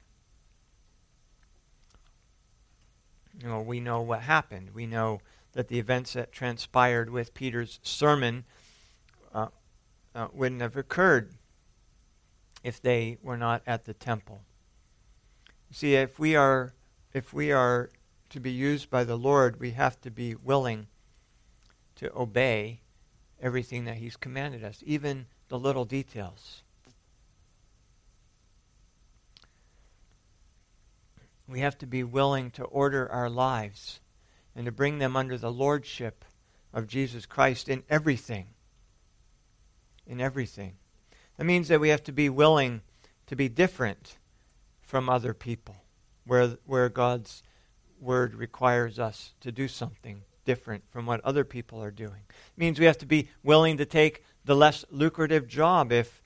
You 3.42 3.48
know, 3.48 3.60
we 3.60 3.80
know 3.80 4.02
what 4.02 4.20
happened. 4.20 4.70
We 4.72 4.86
know 4.86 5.20
that 5.54 5.68
the 5.68 5.78
events 5.78 6.12
that 6.12 6.32
transpired 6.32 7.10
with 7.10 7.32
Peter's 7.32 7.80
sermon 7.82 8.44
uh, 9.32 9.48
uh, 10.14 10.28
wouldn't 10.32 10.60
have 10.60 10.76
occurred 10.76 11.30
if 12.62 12.80
they 12.80 13.16
were 13.22 13.36
not 13.36 13.62
at 13.66 13.84
the 13.84 13.94
temple. 13.94 14.42
See, 15.70 15.94
if 15.94 16.18
we 16.18 16.36
are 16.36 16.74
if 17.12 17.32
we 17.32 17.52
are 17.52 17.90
to 18.30 18.40
be 18.40 18.50
used 18.50 18.90
by 18.90 19.04
the 19.04 19.16
Lord, 19.16 19.60
we 19.60 19.70
have 19.72 20.00
to 20.00 20.10
be 20.10 20.34
willing 20.34 20.88
to 21.96 22.12
obey 22.16 22.80
everything 23.40 23.84
that 23.84 23.96
He's 23.96 24.16
commanded 24.16 24.64
us, 24.64 24.82
even 24.84 25.26
the 25.48 25.58
little 25.58 25.84
details. 25.84 26.62
We 31.46 31.60
have 31.60 31.78
to 31.78 31.86
be 31.86 32.02
willing 32.02 32.50
to 32.52 32.64
order 32.64 33.10
our 33.10 33.28
lives 33.30 34.00
and 34.54 34.66
to 34.66 34.72
bring 34.72 34.98
them 34.98 35.16
under 35.16 35.36
the 35.36 35.52
lordship 35.52 36.24
of 36.72 36.86
Jesus 36.86 37.26
Christ 37.26 37.68
in 37.68 37.82
everything. 37.88 38.46
In 40.06 40.20
everything. 40.20 40.74
That 41.36 41.44
means 41.44 41.68
that 41.68 41.80
we 41.80 41.88
have 41.88 42.02
to 42.04 42.12
be 42.12 42.28
willing 42.28 42.82
to 43.26 43.36
be 43.36 43.48
different 43.48 44.16
from 44.82 45.08
other 45.08 45.34
people, 45.34 45.76
where, 46.26 46.56
where 46.66 46.88
God's 46.88 47.42
word 48.00 48.34
requires 48.34 48.98
us 48.98 49.34
to 49.40 49.50
do 49.50 49.66
something 49.66 50.22
different 50.44 50.84
from 50.90 51.06
what 51.06 51.20
other 51.24 51.44
people 51.44 51.82
are 51.82 51.90
doing. 51.90 52.22
It 52.28 52.58
means 52.58 52.78
we 52.78 52.84
have 52.86 52.98
to 52.98 53.06
be 53.06 53.28
willing 53.42 53.78
to 53.78 53.86
take 53.86 54.22
the 54.44 54.54
less 54.54 54.84
lucrative 54.90 55.48
job 55.48 55.90
if, 55.90 56.22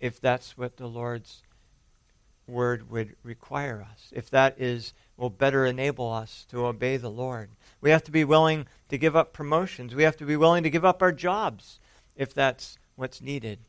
if 0.00 0.20
that's 0.20 0.58
what 0.58 0.76
the 0.76 0.88
Lord's 0.88 1.42
word 2.46 2.90
would 2.90 3.16
require 3.22 3.86
us. 3.90 4.10
If 4.12 4.30
that 4.30 4.60
is 4.60 4.92
will 5.16 5.30
better 5.30 5.64
enable 5.64 6.10
us 6.10 6.46
to 6.50 6.66
obey 6.66 6.96
the 6.96 7.10
Lord. 7.10 7.50
We 7.80 7.90
have 7.90 8.02
to 8.04 8.10
be 8.10 8.24
willing 8.24 8.66
to 8.88 8.98
give 8.98 9.14
up 9.14 9.32
promotions. 9.32 9.94
We 9.94 10.02
have 10.02 10.16
to 10.16 10.26
be 10.26 10.36
willing 10.36 10.62
to 10.64 10.70
give 10.70 10.84
up 10.84 11.02
our 11.02 11.12
jobs 11.12 11.78
if 12.16 12.34
that's 12.34 12.78
what's 12.96 13.20
needed 13.20 13.60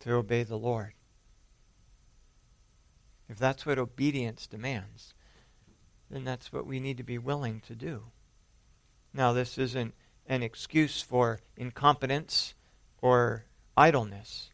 to 0.00 0.14
obey 0.14 0.42
the 0.42 0.58
Lord. 0.58 0.94
If 3.28 3.38
that's 3.38 3.66
what 3.66 3.78
obedience 3.78 4.46
demands, 4.46 5.14
then 6.10 6.24
that's 6.24 6.52
what 6.52 6.66
we 6.66 6.80
need 6.80 6.96
to 6.96 7.02
be 7.02 7.18
willing 7.18 7.60
to 7.66 7.74
do. 7.74 8.04
Now, 9.12 9.32
this 9.32 9.58
isn't 9.58 9.94
an 10.26 10.42
excuse 10.42 11.02
for 11.02 11.40
incompetence 11.56 12.54
or 13.00 13.44
idleness, 13.76 14.50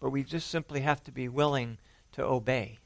but 0.00 0.10
we 0.10 0.22
just 0.22 0.48
simply 0.48 0.80
have 0.80 1.02
to 1.04 1.12
be 1.12 1.28
willing 1.28 1.78
to 2.16 2.24
obey 2.24 2.78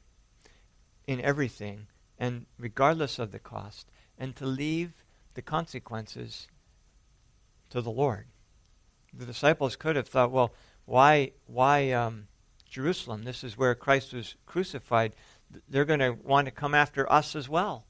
in 1.07 1.19
everything 1.21 1.87
and 2.19 2.45
regardless 2.59 3.17
of 3.17 3.31
the 3.31 3.39
cost, 3.39 3.89
and 4.15 4.35
to 4.35 4.45
leave 4.45 5.03
the 5.33 5.41
consequences 5.41 6.47
to 7.71 7.81
the 7.81 7.89
Lord. 7.89 8.27
The 9.11 9.25
disciples 9.25 9.75
could 9.75 9.95
have 9.95 10.07
thought, 10.07 10.29
well, 10.29 10.53
why, 10.85 11.31
why 11.47 11.91
um, 11.91 12.27
Jerusalem? 12.69 13.23
This 13.23 13.43
is 13.43 13.57
where 13.57 13.73
Christ 13.73 14.13
was 14.13 14.35
crucified. 14.45 15.15
They're 15.67 15.83
going 15.85 15.99
to 15.99 16.11
want 16.11 16.45
to 16.45 16.51
come 16.51 16.75
after 16.75 17.11
us 17.11 17.35
as 17.35 17.49
well. 17.49 17.85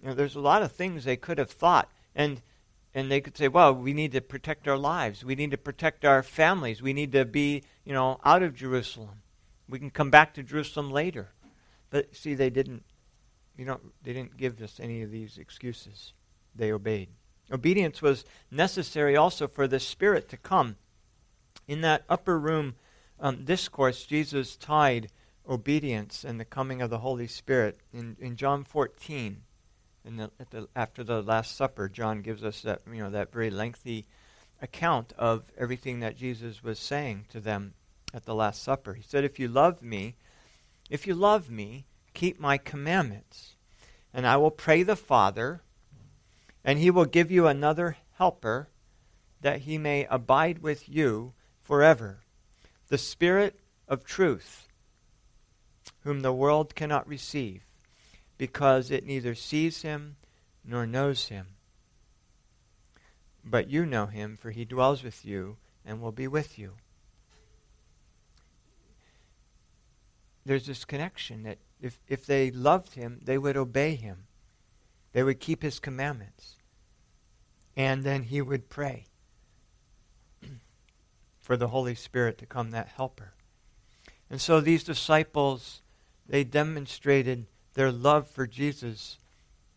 You 0.00 0.08
know, 0.08 0.14
there's 0.14 0.36
a 0.36 0.40
lot 0.40 0.62
of 0.62 0.70
things 0.70 1.02
they 1.02 1.16
could 1.16 1.38
have 1.38 1.50
thought, 1.50 1.90
and 2.14 2.42
and 2.94 3.10
they 3.10 3.22
could 3.22 3.36
say, 3.36 3.48
well, 3.48 3.74
we 3.74 3.94
need 3.94 4.12
to 4.12 4.20
protect 4.20 4.68
our 4.68 4.76
lives. 4.76 5.24
We 5.24 5.34
need 5.34 5.50
to 5.52 5.58
protect 5.58 6.04
our 6.04 6.22
families. 6.22 6.82
We 6.82 6.92
need 6.92 7.12
to 7.12 7.24
be, 7.24 7.62
you 7.84 7.94
know, 7.94 8.20
out 8.22 8.42
of 8.42 8.54
Jerusalem. 8.54 9.21
We 9.72 9.78
can 9.78 9.90
come 9.90 10.10
back 10.10 10.34
to 10.34 10.42
Jerusalem 10.42 10.90
later. 10.90 11.30
But 11.88 12.14
see, 12.14 12.34
they 12.34 12.50
didn't. 12.50 12.82
You 13.56 13.64
know, 13.64 13.80
they 14.02 14.12
didn't 14.12 14.36
give 14.36 14.60
us 14.60 14.78
any 14.78 15.00
of 15.00 15.10
these 15.10 15.38
excuses. 15.38 16.12
They 16.54 16.70
obeyed. 16.70 17.08
Obedience 17.50 18.02
was 18.02 18.26
necessary 18.50 19.16
also 19.16 19.48
for 19.48 19.66
the 19.66 19.80
Spirit 19.80 20.28
to 20.28 20.36
come. 20.36 20.76
In 21.66 21.80
that 21.80 22.04
upper 22.06 22.38
room 22.38 22.74
um, 23.18 23.46
discourse, 23.46 24.04
Jesus 24.04 24.56
tied 24.56 25.08
obedience 25.48 26.22
and 26.22 26.38
the 26.38 26.44
coming 26.44 26.82
of 26.82 26.90
the 26.90 26.98
Holy 26.98 27.26
Spirit. 27.26 27.78
In, 27.94 28.18
in 28.20 28.36
John 28.36 28.64
14, 28.64 29.40
in 30.04 30.16
the, 30.18 30.30
the, 30.50 30.68
after 30.76 31.02
the 31.02 31.22
Last 31.22 31.56
Supper, 31.56 31.88
John 31.88 32.20
gives 32.20 32.44
us 32.44 32.60
that, 32.60 32.82
you 32.86 33.02
know, 33.02 33.10
that 33.10 33.32
very 33.32 33.50
lengthy 33.50 34.04
account 34.60 35.14
of 35.16 35.44
everything 35.56 36.00
that 36.00 36.18
Jesus 36.18 36.62
was 36.62 36.78
saying 36.78 37.24
to 37.30 37.40
them 37.40 37.72
at 38.12 38.24
the 38.24 38.34
Last 38.34 38.62
Supper. 38.62 38.94
He 38.94 39.02
said, 39.02 39.24
If 39.24 39.38
you 39.38 39.48
love 39.48 39.82
me, 39.82 40.16
if 40.90 41.06
you 41.06 41.14
love 41.14 41.50
me, 41.50 41.86
keep 42.14 42.38
my 42.38 42.58
commandments. 42.58 43.54
And 44.12 44.26
I 44.26 44.36
will 44.36 44.50
pray 44.50 44.82
the 44.82 44.96
Father, 44.96 45.62
and 46.64 46.78
he 46.78 46.90
will 46.90 47.06
give 47.06 47.30
you 47.30 47.46
another 47.46 47.96
helper, 48.18 48.68
that 49.40 49.62
he 49.62 49.78
may 49.78 50.06
abide 50.10 50.58
with 50.58 50.88
you 50.88 51.32
forever. 51.62 52.20
The 52.88 52.98
Spirit 52.98 53.58
of 53.88 54.04
truth, 54.04 54.68
whom 56.00 56.20
the 56.20 56.32
world 56.32 56.74
cannot 56.74 57.08
receive, 57.08 57.62
because 58.36 58.90
it 58.90 59.06
neither 59.06 59.34
sees 59.34 59.82
him 59.82 60.16
nor 60.64 60.86
knows 60.86 61.28
him. 61.28 61.46
But 63.44 63.68
you 63.68 63.86
know 63.86 64.06
him, 64.06 64.36
for 64.36 64.50
he 64.50 64.64
dwells 64.64 65.02
with 65.02 65.24
you 65.24 65.56
and 65.84 66.00
will 66.00 66.12
be 66.12 66.28
with 66.28 66.58
you. 66.58 66.74
There's 70.44 70.66
this 70.66 70.84
connection 70.84 71.44
that 71.44 71.58
if, 71.80 71.98
if 72.08 72.26
they 72.26 72.50
loved 72.50 72.94
him, 72.94 73.20
they 73.22 73.38
would 73.38 73.56
obey 73.56 73.94
him. 73.94 74.24
They 75.12 75.22
would 75.22 75.40
keep 75.40 75.62
his 75.62 75.78
commandments. 75.78 76.56
And 77.76 78.04
then 78.04 78.24
he 78.24 78.40
would 78.40 78.68
pray 78.68 79.06
for 81.40 81.56
the 81.56 81.68
Holy 81.68 81.94
Spirit 81.94 82.38
to 82.38 82.46
come, 82.46 82.70
that 82.70 82.88
helper. 82.88 83.34
And 84.30 84.40
so 84.40 84.60
these 84.60 84.84
disciples, 84.84 85.82
they 86.28 86.44
demonstrated 86.44 87.46
their 87.74 87.92
love 87.92 88.28
for 88.28 88.46
Jesus 88.46 89.18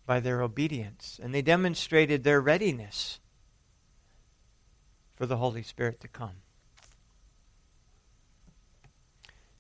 by 0.05 0.19
their 0.19 0.41
obedience. 0.41 1.19
And 1.22 1.34
they 1.34 1.41
demonstrated 1.41 2.24
their 2.24 2.41
readiness 2.41 3.19
for 5.15 5.25
the 5.25 5.38
Holy 5.38 5.63
Spirit 5.63 6.00
to 6.01 6.07
come. 6.07 6.38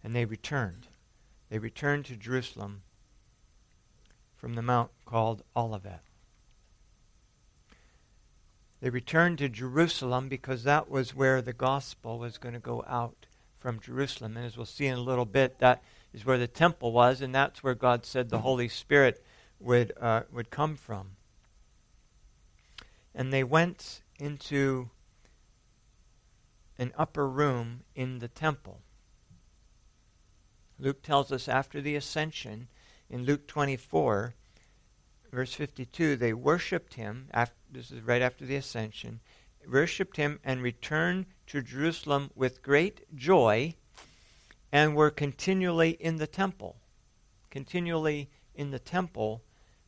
And 0.03 0.15
they 0.15 0.25
returned 0.25 0.87
they 1.55 1.59
returned 1.59 2.03
to 2.03 2.17
Jerusalem 2.17 2.81
from 4.35 4.55
the 4.55 4.61
mount 4.61 4.91
called 5.05 5.41
Olivet. 5.55 6.01
They 8.81 8.89
returned 8.89 9.37
to 9.37 9.47
Jerusalem 9.47 10.27
because 10.27 10.65
that 10.65 10.89
was 10.89 11.15
where 11.15 11.41
the 11.41 11.53
gospel 11.53 12.19
was 12.19 12.37
going 12.37 12.55
to 12.55 12.59
go 12.59 12.83
out 12.85 13.27
from 13.57 13.79
Jerusalem. 13.79 14.35
And 14.35 14.45
as 14.45 14.57
we'll 14.57 14.65
see 14.65 14.87
in 14.87 14.97
a 14.97 15.01
little 15.01 15.23
bit, 15.23 15.59
that 15.59 15.81
is 16.13 16.25
where 16.25 16.37
the 16.37 16.45
temple 16.45 16.91
was, 16.91 17.21
and 17.21 17.33
that's 17.33 17.63
where 17.63 17.73
God 17.73 18.05
said 18.05 18.27
the 18.27 18.39
Holy 18.39 18.67
Spirit 18.67 19.23
would, 19.57 19.93
uh, 19.97 20.23
would 20.33 20.49
come 20.49 20.75
from. 20.75 21.11
And 23.13 23.31
they 23.31 23.45
went 23.45 24.01
into 24.19 24.89
an 26.77 26.91
upper 26.97 27.29
room 27.29 27.83
in 27.95 28.19
the 28.19 28.27
temple. 28.27 28.81
Luke 30.79 31.01
tells 31.01 31.31
us 31.31 31.47
after 31.47 31.81
the 31.81 31.95
ascension, 31.95 32.67
in 33.09 33.23
Luke 33.23 33.47
24, 33.47 34.33
verse 35.31 35.53
52, 35.53 36.15
they 36.15 36.33
worshiped 36.33 36.95
him. 36.95 37.27
After, 37.31 37.55
this 37.71 37.91
is 37.91 38.01
right 38.01 38.21
after 38.21 38.45
the 38.45 38.55
ascension. 38.55 39.19
worshipped 39.67 40.17
him 40.17 40.39
and 40.43 40.61
returned 40.61 41.25
to 41.47 41.61
Jerusalem 41.61 42.31
with 42.35 42.61
great 42.61 43.01
joy 43.15 43.75
and 44.71 44.95
were 44.95 45.11
continually 45.11 45.91
in 45.91 46.17
the 46.17 46.27
temple. 46.27 46.77
Continually 47.49 48.29
in 48.55 48.71
the 48.71 48.79
temple, 48.79 49.41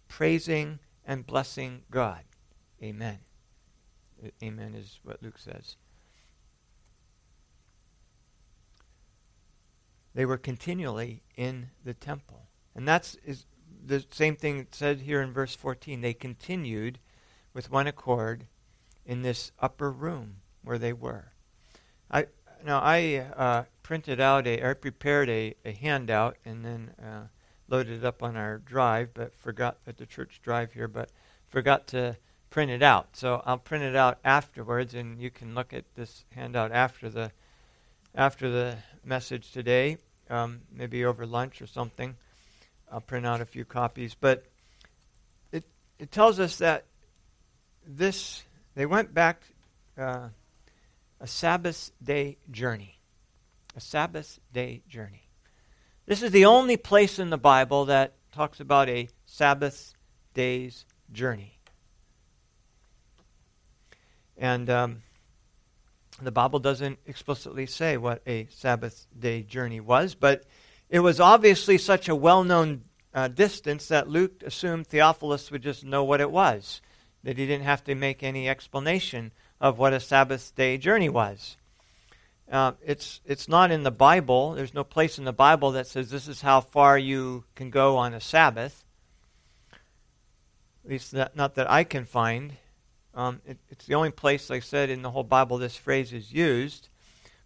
praising 0.08 0.79
and 1.06 1.25
blessing 1.25 1.84
God. 1.91 2.24
Amen. 2.82 3.20
Amen 4.41 4.75
is 4.75 5.00
what 5.03 5.22
Luke 5.22 5.38
says. 5.38 5.75
They 10.17 10.25
were 10.25 10.39
continually 10.39 11.21
in 11.36 11.69
the 11.86 11.93
temple. 11.93 12.47
And 12.75 12.88
that's 12.88 13.17
is 13.24 13.45
the 13.86 14.03
same 14.09 14.36
thing 14.36 14.65
said 14.71 15.01
here 15.01 15.21
in 15.21 15.31
verse 15.31 15.55
14. 15.55 16.01
They 16.01 16.15
continued 16.15 16.97
with 17.53 17.69
one 17.69 17.86
accord 17.86 18.47
in 19.05 19.21
this 19.21 19.51
upper 19.59 19.91
room 19.91 20.38
where 20.63 20.79
they 20.79 20.91
were. 20.91 21.33
I 22.09 22.25
now 22.65 22.79
I 22.79 23.27
uh, 23.38 23.63
printed 23.83 24.19
out 24.19 24.47
a, 24.47 24.67
I 24.67 24.74
prepared 24.74 25.29
a, 25.29 25.53
a 25.63 25.71
handout 25.71 26.38
and 26.43 26.65
then 26.65 26.95
uh, 27.00 27.27
loaded 27.67 28.00
it 28.00 28.03
up 28.03 28.24
on 28.24 28.36
our 28.36 28.57
drive, 28.57 29.13
but 29.13 29.36
forgot 29.36 29.77
at 29.86 29.97
the 29.97 30.07
church 30.07 30.41
drive 30.41 30.74
here, 30.74 30.88
but 30.88 31.12
forgot 31.47 31.86
to 31.89 32.17
print 32.50 32.71
it 32.71 32.81
out. 32.81 33.09
So 33.15 33.43
I'll 33.45 33.59
print 33.59 33.83
it 33.83 33.95
out 33.95 34.17
afterwards, 34.25 34.95
and 34.95 35.21
you 35.21 35.29
can 35.29 35.53
look 35.53 35.74
at 35.74 35.86
this 35.93 36.25
handout 36.33 36.71
after 36.71 37.07
the 37.07 37.33
after 38.15 38.50
the 38.50 38.77
message 39.05 39.51
today, 39.51 39.97
um, 40.29 40.62
maybe 40.72 41.05
over 41.05 41.25
lunch 41.25 41.62
or 41.62 41.67
something. 41.67 42.15
I'll 42.91 43.01
print 43.01 43.25
out 43.25 43.41
a 43.41 43.46
few 43.46 43.65
copies, 43.65 44.15
but 44.19 44.46
it 45.51 45.65
it 46.00 46.12
tells 46.12 46.39
us 46.39 46.57
that 46.57 46.86
this 47.86 48.43
they 48.75 48.86
went 48.86 49.13
back 49.13 49.41
uh, 49.98 50.29
a 51.19 51.27
Sabbath 51.27 51.91
day 52.01 52.38
journey, 52.51 53.00
a 53.75 53.81
Sabbath 53.81 54.39
day 54.53 54.84
journey. 54.88 55.27
This 56.05 56.24
is 56.24 56.31
the 56.31 56.46
only 56.46 56.77
place 56.77 57.19
in 57.19 57.29
the 57.29 57.38
Bible 57.38 57.86
that 57.86 58.13
talks 58.31 58.60
about 58.60 58.88
a 58.88 59.10
Sabbath 59.25 59.93
day's 60.34 60.86
journey. 61.12 61.60
And 64.38 64.69
um, 64.69 65.01
the 66.25 66.31
Bible 66.31 66.59
doesn't 66.59 67.00
explicitly 67.05 67.65
say 67.65 67.97
what 67.97 68.21
a 68.25 68.47
Sabbath 68.50 69.05
day 69.17 69.43
journey 69.43 69.79
was, 69.79 70.15
but 70.15 70.43
it 70.89 71.00
was 71.00 71.19
obviously 71.19 71.77
such 71.77 72.09
a 72.09 72.15
well 72.15 72.43
known 72.43 72.83
uh, 73.13 73.27
distance 73.27 73.88
that 73.88 74.09
Luke 74.09 74.43
assumed 74.43 74.88
Theophilus 74.88 75.51
would 75.51 75.62
just 75.62 75.83
know 75.83 76.03
what 76.03 76.21
it 76.21 76.31
was, 76.31 76.81
that 77.24 77.38
he 77.38 77.45
didn't 77.45 77.65
have 77.65 77.83
to 77.86 77.95
make 77.95 78.24
any 78.24 78.50
explanation 78.50 79.31
of 79.59 79.77
what 79.77 79.93
a 79.93 80.00
Sabbath 80.00 80.55
day 80.55 80.77
journey 80.77 81.09
was. 81.09 81.57
Uh, 82.51 82.74
it's, 82.86 83.19
it's 83.25 83.50
not 83.50 83.71
in 83.71 83.83
the 83.83 83.91
Bible. 83.91 84.53
There's 84.53 84.74
no 84.74 84.83
place 84.83 85.17
in 85.17 85.25
the 85.25 85.33
Bible 85.33 85.71
that 85.71 85.88
says 85.88 86.09
this 86.09 86.27
is 86.27 86.41
how 86.41 86.62
far 86.62 86.97
you 86.97 87.43
can 87.55 87.69
go 87.69 87.97
on 87.97 88.13
a 88.13 88.21
Sabbath. 88.21 88.86
At 90.86 90.91
least 90.91 91.12
that, 91.12 91.36
not 91.36 91.55
that 91.55 91.69
I 91.69 91.83
can 91.83 92.05
find. 92.05 92.53
Um, 93.17 93.41
it, 93.47 93.57
it's 93.69 93.88
the 93.88 93.95
only 93.95 94.12
place, 94.12 94.47
like 94.50 94.57
I 94.57 94.65
said, 94.65 94.91
in 94.91 95.01
the 95.01 95.09
whole 95.09 95.24
Bible 95.24 95.57
this 95.57 95.75
phrase 95.75 96.13
is 96.13 96.31
used. 96.31 96.89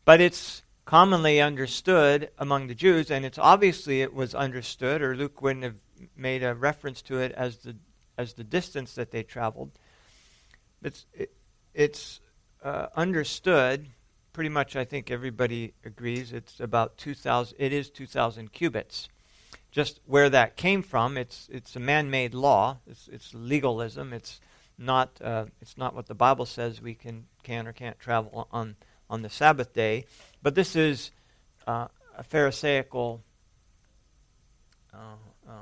But 0.03 0.19
it's 0.19 0.63
commonly 0.83 1.39
understood 1.39 2.29
among 2.37 2.67
the 2.67 2.75
Jews, 2.75 3.09
and 3.09 3.23
it's 3.23 3.37
obviously 3.37 4.01
it 4.01 4.13
was 4.13 4.35
understood, 4.35 5.01
or 5.01 5.15
Luke 5.15 5.41
wouldn't 5.41 5.63
have 5.63 5.75
made 6.17 6.43
a 6.43 6.53
reference 6.53 7.01
to 7.03 7.19
it 7.19 7.31
as 7.31 7.57
the, 7.59 7.77
as 8.17 8.33
the 8.33 8.43
distance 8.43 8.95
that 8.95 9.11
they 9.11 9.23
traveled. 9.23 9.71
It's, 10.83 11.05
it, 11.13 11.31
it's 11.73 12.19
uh, 12.61 12.87
understood 12.95 13.87
pretty 14.33 14.49
much 14.49 14.75
I 14.75 14.85
think 14.85 15.11
everybody 15.11 15.73
agrees 15.83 16.31
it's 16.31 16.59
about 16.59 16.97
2000 16.97 17.55
it 17.59 17.73
is 17.73 17.89
2000 17.89 18.53
cubits 18.53 19.09
just 19.71 19.99
where 20.05 20.29
that 20.29 20.55
came 20.55 20.81
from 20.81 21.17
it's 21.17 21.49
it's 21.51 21.75
a 21.75 21.81
man-made 21.81 22.34
law 22.34 22.77
it's, 22.88 23.10
it's 23.10 23.34
legalism 23.34 24.13
it's 24.13 24.39
not 24.77 25.19
uh, 25.21 25.45
it's 25.62 25.77
not 25.77 25.95
what 25.95 26.07
the 26.07 26.15
bible 26.15 26.45
says 26.45 26.81
we 26.81 26.93
can 26.93 27.25
can 27.43 27.67
or 27.67 27.73
can't 27.73 27.99
travel 27.99 28.47
on 28.51 28.75
on 29.10 29.21
the 29.21 29.29
sabbath 29.29 29.73
day 29.73 30.05
but 30.41 30.55
this 30.55 30.75
is 30.75 31.12
uh, 31.67 31.88
a 32.17 32.23
pharisaical 32.23 33.21
uh, 34.93 34.97
um, 35.47 35.55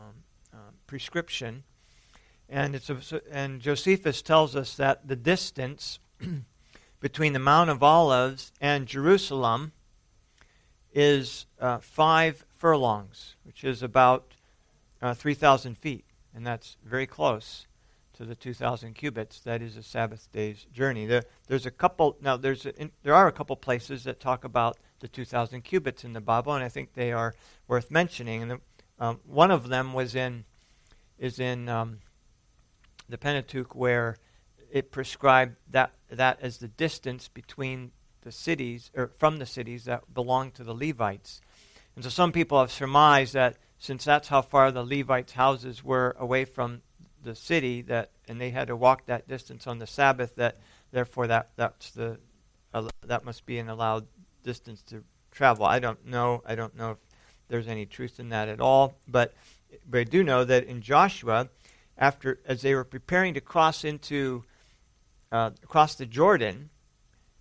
uh, 0.54 0.58
prescription 0.88 1.64
and 2.48 2.76
it's 2.76 2.90
a, 2.90 3.22
and 3.32 3.62
josephus 3.62 4.22
tells 4.22 4.56
us 4.56 4.76
that 4.76 5.08
the 5.08 5.16
distance 5.16 6.00
between 7.00 7.34
the 7.34 7.40
Mount 7.40 7.70
of 7.70 7.82
Olives 7.82 8.52
and 8.60 8.86
Jerusalem 8.86 9.72
is 10.94 11.46
uh, 11.60 11.78
five 11.80 12.46
furlongs, 12.50 13.36
which 13.44 13.64
is 13.64 13.82
about 13.82 14.34
uh, 15.02 15.14
3,000 15.14 15.78
feet. 15.78 16.06
And 16.34 16.46
that's 16.46 16.78
very 16.84 17.08
close 17.08 17.68
to 18.20 18.26
the 18.26 18.36
2,000 18.36 18.96
cubits. 18.96 19.40
That 19.40 19.62
is 19.62 19.78
a 19.78 19.84
Sabbath 19.84 20.28
day's 20.34 20.66
journey. 20.74 21.06
There, 21.06 21.24
there's 21.48 21.66
a 21.66 21.72
couple, 21.72 22.18
now, 22.22 22.36
there's 22.36 22.66
a, 22.66 22.80
in, 22.80 22.92
there 23.02 23.16
are 23.16 23.28
a 23.28 23.32
couple 23.32 23.56
places 23.56 24.04
that 24.04 24.20
talk 24.20 24.44
about 24.44 24.78
the 25.00 25.08
2,000 25.08 25.62
cubits 25.62 26.04
in 26.04 26.12
the 26.12 26.20
Bible, 26.20 26.54
and 26.54 26.62
I 26.62 26.68
think 26.68 26.94
they 26.94 27.14
are 27.14 27.34
worth 27.70 27.90
mentioning. 27.90 28.42
And 28.42 28.52
the, 28.52 28.60
um, 29.00 29.22
one 29.26 29.52
of 29.52 29.70
them 29.70 29.94
was 29.94 30.16
in, 30.16 30.44
is 31.18 31.40
in 31.40 31.70
um, 31.70 32.00
the 33.08 33.18
Pentateuch, 33.18 33.74
where 33.74 34.18
it 34.70 34.92
prescribed 34.92 35.56
that 35.72 35.94
that 36.12 36.40
as 36.42 36.58
the 36.58 36.68
distance 36.68 37.28
between 37.28 37.92
the 38.22 38.32
cities 38.32 38.92
or 38.96 39.12
from 39.18 39.38
the 39.38 39.46
cities 39.46 39.86
that 39.86 40.14
belonged 40.14 40.54
to 40.56 40.64
the 40.64 40.74
Levites. 40.74 41.40
And 41.96 42.04
so 42.04 42.10
some 42.10 42.32
people 42.32 42.60
have 42.60 42.72
surmised 42.72 43.34
that 43.34 43.58
since 43.78 44.04
that's 44.04 44.28
how 44.28 44.42
far 44.42 44.72
the 44.72 44.84
Levites' 44.84 45.34
houses 45.34 45.84
were 45.84 46.16
away 46.20 46.46
from 46.46 46.82
the 47.24 47.36
city, 47.36 47.82
that 47.84 48.12
and 48.28 48.40
they 48.40 48.50
had 48.50 48.68
to 48.68 48.76
walk 48.76 49.06
that 49.06 49.28
distance 49.28 49.68
on 49.68 49.80
the 49.80 49.88
Sabbath, 49.88 50.36
that 50.36 50.58
therefore 50.92 51.28
that 51.28 51.50
that's 51.56 51.92
the 51.92 52.20
uh, 52.74 52.88
that 53.06 53.26
must 53.26 53.46
be 53.46 53.58
an 53.58 53.70
allowed 53.70 54.08
distance 54.44 54.82
to 54.84 55.04
travel. 55.32 55.66
I 55.66 55.80
don't 55.80 56.06
know. 56.06 56.42
I 56.46 56.56
don't 56.56 56.76
know 56.76 56.92
if 56.92 56.98
there's 57.48 57.68
any 57.68 57.86
truth 57.86 58.20
in 58.20 58.30
that 58.30 58.50
at 58.50 58.60
all, 58.60 58.96
but 59.08 59.34
but 59.90 60.00
I 60.00 60.04
do 60.04 60.24
know 60.24 60.44
that 60.44 60.66
in 60.66 60.82
Joshua, 60.82 61.50
after 61.98 62.40
as 62.46 62.62
they 62.62 62.74
were 62.76 62.84
preparing 62.84 63.34
to 63.34 63.42
cross 63.42 63.84
into 63.84 64.44
uh, 65.32 65.52
across 65.64 65.96
the 65.96 66.06
Jordan. 66.06 66.70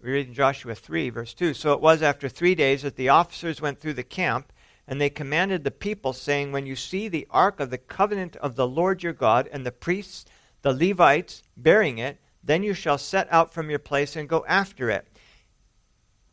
We 0.01 0.13
read 0.13 0.29
in 0.29 0.35
Joshua 0.35 0.77
3, 0.77 1.11
verse 1.11 1.35
2. 1.35 1.55
So 1.55 1.73
it 1.73 1.81
was 1.81 2.03
after 2.03 2.29
three 2.29 2.55
days 2.55 2.83
that 2.83 2.95
the 2.95 3.09
officers 3.09 3.61
went 3.61 3.81
through 3.81 3.95
the 3.95 4.05
camp, 4.05 4.53
and 4.89 4.99
they 4.99 5.11
commanded 5.11 5.63
the 5.63 5.71
people, 5.71 6.15
saying, 6.15 6.51
When 6.51 6.65
you 6.67 6.75
see 6.75 7.09
the 7.09 7.27
ark 7.31 7.61
of 7.61 7.69
the 7.69 7.77
covenant 7.77 8.37
of 8.37 8.57
the 8.57 8.67
Lord 8.67 9.03
your 9.03 9.13
God, 9.13 9.47
and 9.53 9.65
the 9.65 9.71
priests, 9.71 10.25
the 10.63 10.73
Levites, 10.73 11.43
bearing 11.59 11.99
it, 11.99 12.19
then 12.43 12.63
you 12.63 12.73
shall 12.73 12.97
set 12.97 13.29
out 13.31 13.53
from 13.53 13.69
your 13.69 13.79
place 13.79 14.17
and 14.17 14.27
go 14.27 14.47
after 14.49 14.89
it. 14.89 15.07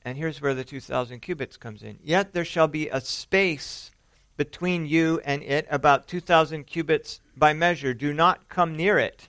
And 0.06 0.18
here's 0.18 0.41
where 0.41 0.54
the 0.54 0.63
2,000 0.63 1.20
cubits 1.20 1.58
comes 1.58 1.84
in. 1.84 2.00
Yet 2.02 2.32
there 2.32 2.46
shall 2.46 2.70
be 2.70 2.88
a 2.88 3.02
space 3.02 3.91
between 4.38 4.86
you 4.86 5.20
and 5.26 5.44
it, 5.44 5.68
about 5.70 6.08
2,000 6.08 6.63
cubits 6.65 7.20
by 7.36 7.52
measure. 7.52 7.94
Do 7.94 8.13
not 8.13 8.48
come 8.48 8.78
near 8.78 8.98
it 8.98 9.28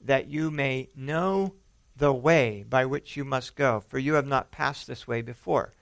that 0.00 0.28
you 0.28 0.52
may 0.52 0.88
know 0.94 1.54
the 1.96 2.12
way 2.12 2.64
by 2.68 2.84
which 2.84 3.16
you 3.16 3.24
must 3.24 3.56
go, 3.56 3.80
for 3.80 3.98
you 3.98 4.14
have 4.14 4.26
not 4.26 4.52
passed 4.52 4.86
this 4.86 5.08
way 5.08 5.20
before. 5.20 5.74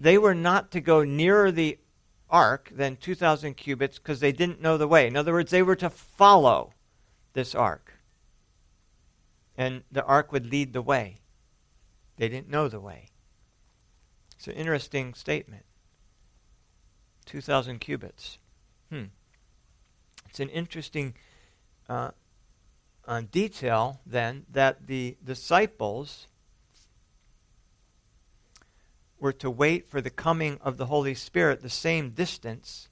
They 0.00 0.18
were 0.18 0.34
not 0.34 0.70
to 0.72 0.80
go 0.80 1.04
nearer 1.04 1.50
the 1.50 1.78
ark 2.28 2.70
than 2.74 2.96
2,000 2.96 3.54
cubits 3.54 3.98
because 3.98 4.20
they 4.20 4.32
didn't 4.32 4.60
know 4.60 4.76
the 4.76 4.88
way. 4.88 5.06
In 5.06 5.16
other 5.16 5.32
words, 5.32 5.50
they 5.50 5.62
were 5.62 5.76
to 5.76 5.90
follow 5.90 6.72
this 7.32 7.54
ark. 7.54 7.92
And 9.56 9.84
the 9.90 10.04
ark 10.04 10.32
would 10.32 10.50
lead 10.50 10.72
the 10.72 10.82
way. 10.82 11.20
They 12.16 12.28
didn't 12.28 12.50
know 12.50 12.68
the 12.68 12.80
way. 12.80 13.08
It's 14.36 14.48
an 14.48 14.54
interesting 14.54 15.14
statement. 15.14 15.64
2,000 17.26 17.78
cubits. 17.78 18.38
Hmm. 18.90 19.04
It's 20.28 20.40
an 20.40 20.48
interesting 20.48 21.14
uh, 21.88 22.10
uh, 23.06 23.22
detail 23.30 24.00
then 24.04 24.46
that 24.50 24.86
the 24.86 25.16
disciples 25.24 26.26
were 29.24 29.32
to 29.32 29.50
wait 29.50 29.88
for 29.88 30.02
the 30.02 30.10
coming 30.10 30.58
of 30.60 30.76
the 30.76 30.84
Holy 30.84 31.14
Spirit 31.14 31.62
the 31.62 31.70
same 31.70 32.10
distance 32.10 32.90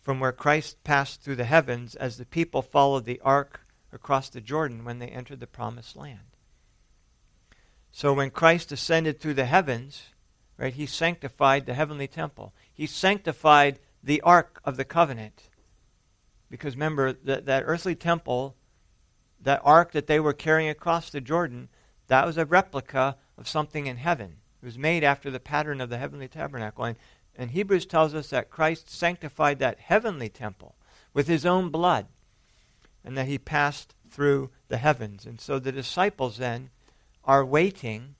from 0.00 0.18
where 0.18 0.32
Christ 0.32 0.82
passed 0.82 1.20
through 1.20 1.36
the 1.36 1.44
heavens 1.44 1.94
as 1.94 2.16
the 2.16 2.24
people 2.24 2.62
followed 2.62 3.04
the 3.04 3.20
ark 3.20 3.66
across 3.92 4.30
the 4.30 4.40
Jordan 4.40 4.82
when 4.82 4.98
they 4.98 5.08
entered 5.08 5.40
the 5.40 5.46
promised 5.46 5.94
land. 5.94 6.38
So 7.92 8.14
when 8.14 8.30
Christ 8.30 8.72
ascended 8.72 9.20
through 9.20 9.34
the 9.34 9.44
heavens, 9.44 10.04
right, 10.56 10.72
he 10.72 10.86
sanctified 10.86 11.66
the 11.66 11.74
heavenly 11.74 12.08
temple. 12.08 12.54
He 12.72 12.86
sanctified 12.86 13.78
the 14.02 14.22
ark 14.22 14.58
of 14.64 14.78
the 14.78 14.86
covenant. 14.86 15.50
Because 16.50 16.76
remember 16.76 17.12
that 17.12 17.44
that 17.44 17.64
earthly 17.66 17.94
temple 17.94 18.56
that 19.38 19.60
ark 19.64 19.92
that 19.92 20.06
they 20.06 20.18
were 20.18 20.32
carrying 20.32 20.70
across 20.70 21.10
the 21.10 21.20
Jordan, 21.20 21.68
that 22.06 22.24
was 22.24 22.38
a 22.38 22.46
replica 22.46 23.18
of 23.36 23.46
something 23.46 23.86
in 23.86 23.98
heaven. 23.98 24.39
It 24.62 24.66
was 24.66 24.78
made 24.78 25.04
after 25.04 25.30
the 25.30 25.40
pattern 25.40 25.80
of 25.80 25.88
the 25.88 25.98
heavenly 25.98 26.28
tabernacle. 26.28 26.84
And, 26.84 26.96
and 27.36 27.50
Hebrews 27.50 27.86
tells 27.86 28.14
us 28.14 28.28
that 28.30 28.50
Christ 28.50 28.90
sanctified 28.90 29.58
that 29.58 29.80
heavenly 29.80 30.28
temple 30.28 30.74
with 31.14 31.28
his 31.28 31.46
own 31.46 31.70
blood 31.70 32.06
and 33.04 33.16
that 33.16 33.26
he 33.26 33.38
passed 33.38 33.94
through 34.10 34.50
the 34.68 34.76
heavens. 34.76 35.24
And 35.26 35.40
so 35.40 35.58
the 35.58 35.72
disciples 35.72 36.36
then 36.36 36.70
are 37.24 37.44
waiting 37.44 38.16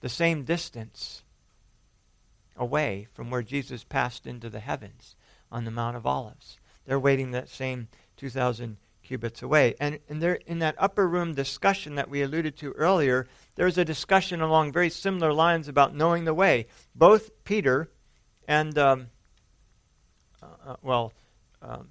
the 0.00 0.08
same 0.08 0.44
distance 0.44 1.22
away 2.56 3.08
from 3.12 3.30
where 3.30 3.42
Jesus 3.42 3.84
passed 3.84 4.26
into 4.26 4.50
the 4.50 4.60
heavens 4.60 5.16
on 5.50 5.64
the 5.64 5.70
Mount 5.70 5.96
of 5.96 6.06
Olives. 6.06 6.58
They're 6.86 7.00
waiting 7.00 7.30
that 7.30 7.48
same 7.48 7.88
2,000 8.16 8.76
cubits 9.04 9.42
away. 9.42 9.74
And, 9.78 10.00
and 10.08 10.20
there, 10.20 10.38
in 10.46 10.58
that 10.60 10.74
upper 10.78 11.06
room 11.06 11.34
discussion 11.34 11.94
that 11.94 12.08
we 12.08 12.22
alluded 12.22 12.56
to 12.58 12.72
earlier, 12.72 13.28
there's 13.54 13.78
a 13.78 13.84
discussion 13.84 14.40
along 14.40 14.72
very 14.72 14.90
similar 14.90 15.32
lines 15.32 15.68
about 15.68 15.94
knowing 15.94 16.24
the 16.24 16.34
way. 16.34 16.66
Both 16.94 17.44
Peter 17.44 17.90
and, 18.48 18.76
um, 18.78 19.06
uh, 20.42 20.70
uh 20.70 20.76
well, 20.82 21.12
um, 21.62 21.88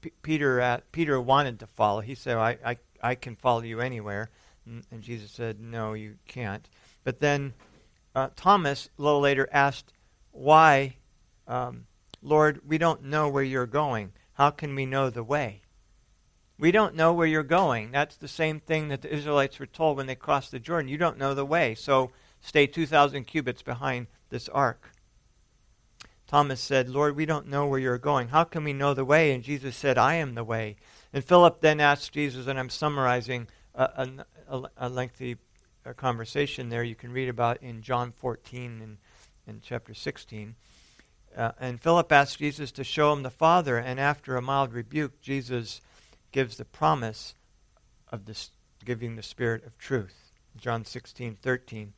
P- 0.00 0.12
Peter, 0.22 0.60
uh, 0.60 0.80
Peter 0.92 1.20
wanted 1.20 1.60
to 1.60 1.66
follow. 1.66 2.00
He 2.00 2.14
said, 2.14 2.36
I, 2.36 2.58
I, 2.64 2.76
I 3.02 3.14
can 3.14 3.36
follow 3.36 3.62
you 3.62 3.80
anywhere. 3.80 4.30
And, 4.66 4.84
and 4.90 5.02
Jesus 5.02 5.30
said, 5.30 5.60
No, 5.60 5.92
you 5.94 6.16
can't. 6.26 6.68
But 7.04 7.20
then 7.20 7.54
uh, 8.14 8.28
Thomas, 8.36 8.88
a 8.98 9.02
little 9.02 9.20
later, 9.20 9.48
asked, 9.52 9.92
Why, 10.32 10.96
um, 11.46 11.86
Lord, 12.22 12.60
we 12.66 12.78
don't 12.78 13.04
know 13.04 13.28
where 13.28 13.42
you're 13.42 13.66
going. 13.66 14.12
How 14.34 14.50
can 14.50 14.74
we 14.74 14.86
know 14.86 15.10
the 15.10 15.24
way? 15.24 15.62
We 16.58 16.72
don't 16.72 16.96
know 16.96 17.12
where 17.12 17.26
you're 17.26 17.44
going. 17.44 17.92
That's 17.92 18.16
the 18.16 18.28
same 18.28 18.58
thing 18.58 18.88
that 18.88 19.02
the 19.02 19.14
Israelites 19.14 19.58
were 19.58 19.66
told 19.66 19.96
when 19.96 20.06
they 20.06 20.16
crossed 20.16 20.50
the 20.50 20.58
Jordan. 20.58 20.88
You 20.88 20.98
don't 20.98 21.18
know 21.18 21.34
the 21.34 21.44
way, 21.44 21.74
so 21.74 22.10
stay 22.40 22.66
2,000 22.66 23.24
cubits 23.24 23.62
behind 23.62 24.08
this 24.30 24.48
ark. 24.48 24.90
Thomas 26.26 26.60
said, 26.60 26.88
Lord, 26.88 27.16
we 27.16 27.26
don't 27.26 27.46
know 27.46 27.66
where 27.66 27.78
you're 27.78 27.96
going. 27.96 28.28
How 28.28 28.44
can 28.44 28.64
we 28.64 28.72
know 28.72 28.92
the 28.92 29.04
way? 29.04 29.32
And 29.32 29.42
Jesus 29.42 29.76
said, 29.76 29.96
I 29.96 30.14
am 30.14 30.34
the 30.34 30.44
way. 30.44 30.76
And 31.12 31.24
Philip 31.24 31.60
then 31.60 31.80
asked 31.80 32.12
Jesus, 32.12 32.46
and 32.46 32.58
I'm 32.58 32.68
summarizing 32.68 33.46
a, 33.74 34.08
a, 34.48 34.62
a 34.76 34.88
lengthy 34.88 35.36
uh, 35.86 35.94
conversation 35.94 36.68
there 36.68 36.82
you 36.82 36.94
can 36.94 37.12
read 37.12 37.28
about 37.28 37.62
in 37.62 37.80
John 37.80 38.12
14 38.12 38.80
and 38.82 38.98
in 39.46 39.62
chapter 39.62 39.94
16. 39.94 40.54
Uh, 41.36 41.52
and 41.58 41.80
Philip 41.80 42.10
asked 42.12 42.38
Jesus 42.38 42.72
to 42.72 42.84
show 42.84 43.12
him 43.12 43.22
the 43.22 43.30
Father, 43.30 43.78
and 43.78 43.98
after 43.98 44.36
a 44.36 44.42
mild 44.42 44.72
rebuke, 44.72 45.20
Jesus 45.22 45.80
gives 46.32 46.56
the 46.56 46.64
promise 46.64 47.34
of 48.10 48.26
this, 48.26 48.50
giving 48.84 49.16
the 49.16 49.22
Spirit 49.22 49.64
of 49.64 49.76
truth. 49.78 50.32
John 50.56 50.84
16:13, 50.84 51.92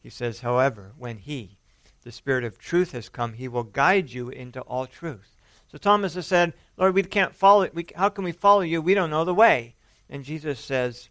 he 0.00 0.10
says, 0.10 0.40
"However, 0.40 0.92
when 0.96 1.18
He, 1.18 1.58
the 2.02 2.12
Spirit 2.12 2.44
of 2.44 2.58
truth, 2.58 2.92
has 2.92 3.08
come, 3.08 3.34
He 3.34 3.48
will 3.48 3.64
guide 3.64 4.10
you 4.10 4.28
into 4.28 4.60
all 4.62 4.86
truth." 4.86 5.36
So 5.66 5.78
Thomas 5.78 6.14
has 6.14 6.26
said, 6.26 6.54
"Lord, 6.76 6.94
we 6.94 7.02
can't 7.02 7.34
follow. 7.34 7.68
We, 7.72 7.86
how 7.96 8.08
can 8.08 8.24
we 8.24 8.32
follow 8.32 8.60
you? 8.60 8.80
We 8.80 8.94
don't 8.94 9.10
know 9.10 9.24
the 9.24 9.34
way." 9.34 9.74
And 10.08 10.24
Jesus 10.24 10.60
says, 10.60 11.08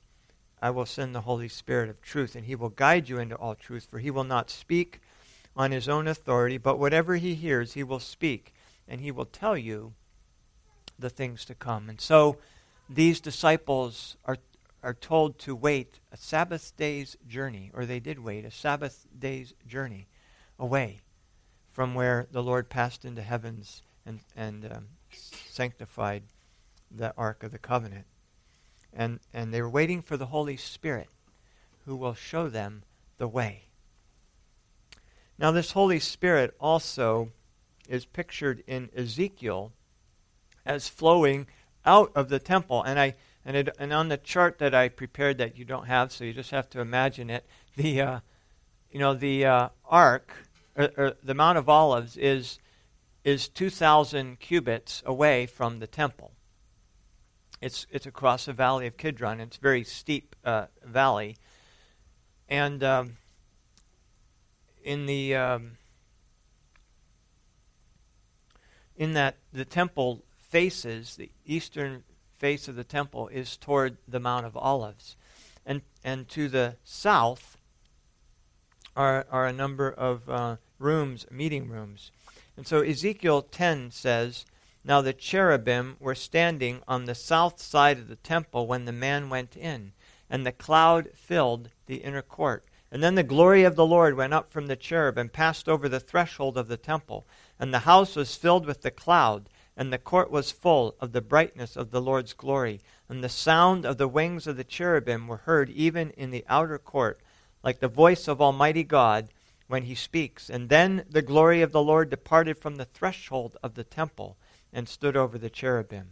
"I 0.62 0.70
will 0.70 0.86
send 0.86 1.14
the 1.14 1.22
Holy 1.22 1.50
Spirit 1.50 1.90
of 1.90 2.02
truth, 2.02 2.36
and 2.36 2.46
He 2.46 2.56
will 2.56 2.70
guide 2.70 3.10
you 3.10 3.18
into 3.18 3.36
all 3.36 3.56
truth. 3.56 3.88
For 3.90 4.00
He 4.00 4.12
will 4.12 4.24
not 4.24 4.50
speak 4.50 5.02
on 5.56 5.72
His 5.72 5.90
own 5.90 6.08
authority, 6.08 6.58
but 6.58 6.80
whatever 6.80 7.16
He 7.16 7.36
hears, 7.36 7.74
He 7.74 7.84
will 7.84 8.00
speak, 8.00 8.54
and 8.88 9.02
He 9.02 9.12
will 9.12 9.26
tell 9.26 9.58
you 9.58 9.94
the 10.98 11.10
things 11.10 11.44
to 11.46 11.56
come." 11.56 11.90
And 11.90 12.00
so 12.00 12.38
these 12.94 13.20
disciples 13.20 14.18
are, 14.26 14.38
are 14.82 14.94
told 14.94 15.40
to 15.40 15.56
wait 15.56 16.00
a 16.12 16.18
Sabbath 16.18 16.74
day's 16.78 17.18
journey, 17.28 17.72
or 17.74 17.86
they 17.86 18.00
did 18.00 18.20
wait 18.20 18.46
a 18.46 18.52
Sabbath 18.52 19.08
day's 19.18 19.54
journey 19.66 20.08
away 20.60 21.02
from 21.72 21.96
where 21.96 22.28
the 22.32 22.44
Lord 22.44 22.70
passed 22.70 23.04
into 23.04 23.24
heavens 23.24 23.82
and, 24.06 24.20
and 24.36 24.72
um, 24.72 24.88
sanctified 25.12 26.24
the 26.92 27.14
Ark 27.18 27.44
of 27.44 27.52
the 27.52 27.58
Covenant. 27.58 28.06
And, 28.94 29.20
and 29.34 29.52
they 29.52 29.62
were 29.62 29.70
waiting 29.70 30.04
for 30.04 30.18
the 30.18 30.28
Holy 30.28 30.58
Spirit 30.58 31.10
who 31.86 31.96
will 31.96 32.14
show 32.14 32.48
them 32.48 32.84
the 33.18 33.28
way. 33.28 33.64
Now, 35.40 35.52
this 35.52 35.72
Holy 35.72 36.00
Spirit 36.00 36.56
also 36.60 37.32
is 37.90 38.06
pictured 38.06 38.64
in 38.68 38.90
Ezekiel 38.96 39.72
as 40.64 40.88
flowing 40.88 41.48
out 41.86 42.12
of 42.16 42.30
the 42.30 42.40
temple. 42.40 42.84
And 42.84 43.00
I 43.00 43.16
and 43.46 43.58
it, 43.58 43.76
and 43.78 43.92
on 43.92 44.08
the 44.10 44.18
chart 44.18 44.58
that 44.60 44.74
I 44.74 44.90
prepared 44.90 45.38
that 45.38 45.58
you 45.58 45.66
don't 45.66 45.88
have, 45.88 46.12
so 46.12 46.24
you 46.24 46.34
just 46.34 46.52
have 46.52 46.70
to 46.72 46.80
imagine 46.80 47.30
it. 47.30 47.46
The 47.76 48.02
uh, 48.02 48.20
you 48.92 49.00
know 49.00 49.14
the 49.14 49.46
uh, 49.46 49.70
ark 49.86 50.32
or, 50.76 50.92
or 50.98 51.14
the 51.24 51.34
Mount 51.34 51.58
of 51.58 51.68
Olives 51.68 52.18
is 52.18 52.60
is 53.24 53.48
two 53.48 53.70
thousand 53.70 54.40
cubits 54.40 55.02
away 55.06 55.46
from 55.46 55.80
the 55.80 55.88
temple. 55.88 56.32
It's 57.62 57.88
it's 57.90 58.06
across 58.06 58.46
the 58.46 58.54
valley 58.54 58.88
of 58.88 58.98
Kidron. 58.98 59.40
It's 59.40 59.58
a 59.58 59.62
very 59.62 59.84
steep 59.84 60.36
uh, 60.46 60.68
valley, 60.84 61.38
and 62.48 62.84
um, 62.84 63.18
in 64.84 65.06
the 65.06 65.36
um, 65.36 65.78
in 68.96 69.14
that 69.14 69.38
the 69.52 69.66
temple 69.66 70.24
faces, 70.54 71.16
the 71.16 71.32
eastern 71.48 72.04
face 72.38 72.68
of 72.68 72.76
the 72.76 72.84
temple 72.84 73.28
is 73.30 73.58
toward 73.58 73.98
the 74.08 74.20
Mount 74.20 74.46
of 74.46 74.56
Olives. 74.56 75.16
And, 75.66 75.82
and 76.04 76.30
to 76.30 76.48
the 76.48 76.76
south 76.84 77.58
are, 78.96 79.26
are 79.32 79.48
a 79.48 79.52
number 79.52 79.90
of 79.90 80.30
uh, 80.30 80.58
rooms, 80.78 81.26
meeting 81.32 81.70
rooms. 81.70 82.12
And 82.56 82.68
so 82.68 82.82
Ezekiel 82.82 83.42
10 83.42 83.90
says, 83.90 84.46
Now 84.86 85.02
the 85.02 85.12
cherubim 85.12 85.96
were 86.00 86.14
standing 86.14 86.84
on 86.88 87.06
the 87.06 87.16
south 87.16 87.60
side 87.60 87.98
of 87.98 88.08
the 88.08 88.18
temple 88.18 88.68
when 88.68 88.86
the 88.86 88.92
man 88.92 89.32
went 89.32 89.58
in, 89.58 89.94
and 90.30 90.46
the 90.46 90.52
cloud 90.52 91.10
filled 91.16 91.70
the 91.88 91.96
inner 91.96 92.22
court. 92.22 92.64
And 92.92 93.02
then 93.02 93.16
the 93.16 93.24
glory 93.24 93.64
of 93.64 93.76
the 93.76 93.88
Lord 93.88 94.16
went 94.16 94.36
up 94.36 94.52
from 94.52 94.68
the 94.68 94.76
cherub 94.76 95.18
and 95.18 95.34
passed 95.34 95.68
over 95.68 95.90
the 95.90 96.00
threshold 96.00 96.60
of 96.60 96.68
the 96.68 96.78
temple. 96.78 97.26
And 97.60 97.74
the 97.74 97.80
house 97.90 98.16
was 98.16 98.36
filled 98.36 98.68
with 98.68 98.84
the 98.84 98.92
cloud 98.92 99.50
and 99.76 99.92
the 99.92 99.98
court 99.98 100.30
was 100.30 100.52
full 100.52 100.96
of 101.00 101.14
the 101.14 101.22
brightness 101.22 101.76
of 101.76 101.92
the 101.92 102.02
Lord's 102.02 102.34
glory. 102.34 102.80
And 103.10 103.24
the 103.24 103.30
sound 103.30 103.86
of 103.86 103.98
the 103.98 104.08
wings 104.08 104.46
of 104.46 104.56
the 104.58 104.64
cherubim 104.64 105.28
were 105.28 105.38
heard 105.38 105.70
even 105.70 106.12
in 106.12 106.32
the 106.32 106.46
outer 106.48 106.78
court, 106.78 107.20
like 107.64 107.80
the 107.80 107.88
voice 107.88 108.28
of 108.28 108.42
Almighty 108.42 108.84
God 108.84 109.30
when 109.68 109.84
he 109.84 109.96
speaks. 109.96 110.50
And 110.50 110.70
then 110.70 111.06
the 111.10 111.22
glory 111.22 111.62
of 111.62 111.72
the 111.72 111.82
Lord 111.82 112.10
departed 112.10 112.58
from 112.58 112.76
the 112.76 112.86
threshold 112.86 113.58
of 113.64 113.74
the 113.74 113.84
temple 113.84 114.38
and 114.72 114.88
stood 114.88 115.18
over 115.18 115.38
the 115.38 115.50
cherubim. 115.50 116.10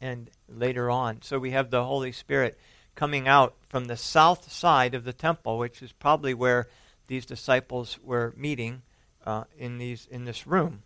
And 0.00 0.30
later 0.48 0.90
on, 0.90 1.22
so 1.22 1.40
we 1.40 1.50
have 1.50 1.70
the 1.70 1.84
Holy 1.84 2.12
Spirit 2.12 2.58
coming 2.94 3.26
out 3.26 3.56
from 3.68 3.86
the 3.86 3.96
south 3.96 4.52
side 4.52 4.94
of 4.94 5.04
the 5.04 5.12
temple, 5.12 5.58
which 5.58 5.82
is 5.82 5.92
probably 5.92 6.34
where 6.34 6.68
these 7.08 7.26
disciples 7.26 7.98
were 8.04 8.32
meeting 8.36 8.82
uh, 9.26 9.44
in, 9.56 9.78
these, 9.78 10.06
in 10.10 10.24
this 10.24 10.46
room 10.46 10.82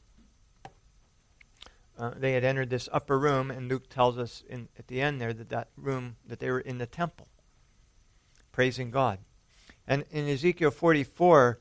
uh, 2.02 2.10
they 2.16 2.32
had 2.32 2.42
entered 2.42 2.68
this 2.68 2.88
upper 2.90 3.16
room, 3.16 3.48
and 3.48 3.68
Luke 3.68 3.88
tells 3.88 4.18
us 4.18 4.42
in, 4.48 4.66
at 4.76 4.88
the 4.88 5.00
end 5.00 5.20
there 5.20 5.32
that 5.32 5.50
that 5.50 5.68
room, 5.76 6.16
that 6.26 6.40
they 6.40 6.50
were 6.50 6.58
in 6.58 6.78
the 6.78 6.86
temple, 6.86 7.28
praising 8.50 8.90
God. 8.90 9.20
And 9.86 10.04
in 10.10 10.28
Ezekiel 10.28 10.72
44, 10.72 11.60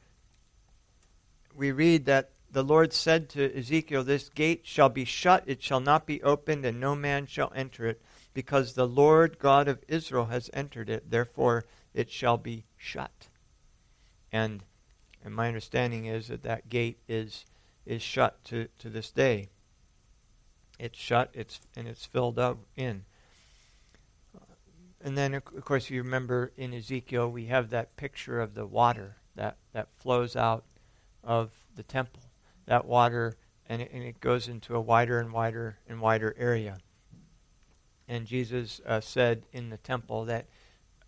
we 1.56 1.72
read 1.72 2.06
that 2.06 2.32
the 2.52 2.64
Lord 2.64 2.92
said 2.92 3.30
to 3.30 3.56
Ezekiel, 3.56 4.04
This 4.04 4.30
gate 4.30 4.62
shall 4.64 4.90
be 4.90 5.06
shut, 5.06 5.44
it 5.46 5.62
shall 5.62 5.80
not 5.80 6.08
be 6.08 6.24
opened, 6.24 6.66
and 6.66 6.80
no 6.80 6.96
man 6.96 7.28
shall 7.28 7.54
enter 7.56 7.86
it, 7.86 8.02
because 8.34 8.74
the 8.74 8.88
Lord 8.88 9.38
God 9.38 9.68
of 9.68 9.84
Israel 9.88 10.26
has 10.26 10.50
entered 10.54 10.90
it, 10.90 11.12
therefore 11.12 11.66
it 11.94 12.10
shall 12.10 12.38
be 12.38 12.66
shut. 12.78 13.28
And, 14.32 14.64
and 15.24 15.36
my 15.36 15.48
understanding 15.48 16.06
is 16.06 16.30
that 16.30 16.42
that 16.42 16.68
gate 16.68 16.98
is, 17.08 17.46
is 17.86 18.02
shut 18.02 18.44
to, 18.46 18.70
to 18.80 18.90
this 18.90 19.12
day. 19.12 19.50
It's 20.82 20.98
shut, 20.98 21.30
it's 21.34 21.60
and 21.76 21.88
it's 21.88 22.08
filled 22.08 22.40
up 22.40 22.58
in. 22.76 23.06
And 25.00 25.16
then, 25.16 25.36
of 25.36 25.46
course, 25.64 25.92
you 25.92 26.02
remember 26.02 26.52
in 26.58 26.74
Ezekiel, 26.74 27.30
we 27.30 27.46
have 27.46 27.70
that 27.70 27.96
picture 27.98 28.42
of 28.42 28.56
the 28.56 28.66
water 28.66 29.18
that, 29.36 29.58
that 29.74 29.90
flows 29.96 30.36
out 30.36 30.64
of 31.24 31.52
the 31.76 31.84
temple. 31.84 32.24
That 32.66 32.86
water, 32.86 33.38
and 33.70 33.84
it, 33.84 33.92
and 33.94 34.04
it 34.04 34.20
goes 34.20 34.48
into 34.48 34.76
a 34.76 34.82
wider 34.82 35.20
and 35.20 35.32
wider 35.32 35.78
and 35.88 36.02
wider 36.02 36.36
area. 36.36 36.80
And 38.08 38.26
Jesus 38.26 38.82
uh, 38.84 39.02
said 39.02 39.44
in 39.54 39.70
the 39.70 39.78
temple 39.78 40.26
that 40.26 40.48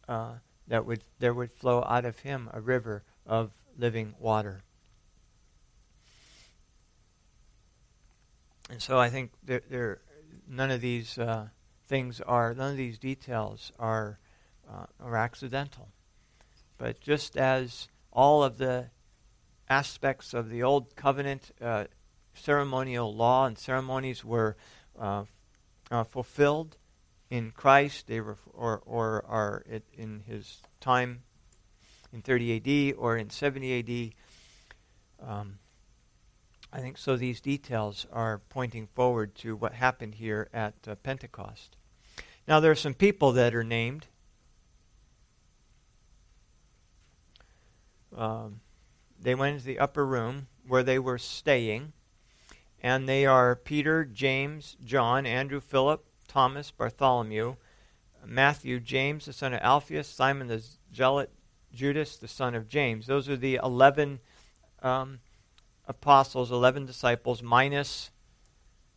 uh, 0.08 0.34
that 0.68 0.86
would 0.86 1.02
there 1.18 1.34
would 1.34 1.52
flow 1.52 1.84
out 1.88 2.06
of 2.06 2.20
him 2.20 2.48
a 2.54 2.62
river 2.62 3.04
of 3.26 3.52
living 3.78 4.14
water. 4.20 4.62
And 8.74 8.82
so 8.82 8.98
I 8.98 9.12
think 9.12 9.30
there, 9.44 9.62
there 9.70 10.02
none 10.48 10.72
of 10.72 10.82
these 10.82 11.20
uh, 11.20 11.50
things 11.86 12.20
are, 12.22 12.56
none 12.56 12.72
of 12.72 12.78
these 12.78 12.98
details 12.98 13.72
are, 13.78 14.18
uh, 14.68 14.88
are 15.00 15.16
accidental. 15.16 15.90
But 16.80 17.00
just 17.00 17.38
as 17.38 17.88
all 18.12 18.44
of 18.44 18.58
the 18.58 18.88
aspects 19.70 20.34
of 20.34 20.50
the 20.50 20.64
Old 20.64 20.96
Covenant 20.96 21.52
uh, 21.62 21.84
ceremonial 22.34 23.14
law 23.14 23.46
and 23.46 23.60
ceremonies 23.60 24.26
were 24.26 24.58
uh, 25.00 25.26
uh, 25.92 26.04
fulfilled 26.04 26.78
in 27.30 27.52
Christ, 27.52 28.08
they 28.08 28.22
were, 28.22 28.40
or, 28.56 28.82
or 28.88 29.24
are 29.28 29.64
in 29.96 30.24
his 30.26 30.64
time 30.82 31.22
in 32.12 32.24
30 32.24 32.92
AD 32.92 32.98
or 32.98 33.18
in 33.18 33.30
70 33.30 34.16
AD. 35.22 35.30
Um, 35.30 35.60
I 36.76 36.80
think 36.80 36.98
so. 36.98 37.16
These 37.16 37.40
details 37.40 38.08
are 38.12 38.42
pointing 38.50 38.88
forward 38.88 39.36
to 39.36 39.56
what 39.56 39.74
happened 39.74 40.16
here 40.16 40.50
at 40.52 40.74
uh, 40.88 40.96
Pentecost. 40.96 41.78
Now, 42.48 42.60
there 42.60 42.72
are 42.72 42.76
some 42.76 42.96
people 42.96 43.32
that 43.34 43.54
are 43.54 43.64
named. 43.64 44.08
Um, 48.18 48.62
they 49.22 49.36
went 49.36 49.54
into 49.54 49.68
the 49.68 49.78
upper 49.78 50.04
room 50.04 50.48
where 50.68 50.82
they 50.82 50.98
were 50.98 51.20
staying, 51.20 51.94
and 52.82 53.08
they 53.08 53.28
are 53.28 53.56
Peter, 53.56 54.04
James, 54.04 54.76
John, 54.84 55.28
Andrew, 55.28 55.60
Philip, 55.60 56.04
Thomas, 56.28 56.72
Bartholomew, 56.72 57.56
Matthew, 58.26 58.80
James, 58.80 59.26
the 59.26 59.34
son 59.34 59.54
of 59.54 59.62
Alphaeus, 59.62 60.08
Simon 60.08 60.48
the 60.48 60.64
Zealot, 60.94 61.30
Judas, 61.72 62.18
the 62.18 62.28
son 62.28 62.56
of 62.56 62.68
James. 62.68 63.06
Those 63.06 63.30
are 63.30 63.38
the 63.38 63.60
11 63.64 64.20
um, 64.82 65.20
apostles, 65.88 66.52
11 66.52 66.86
disciples, 66.86 67.42
minus, 67.42 68.12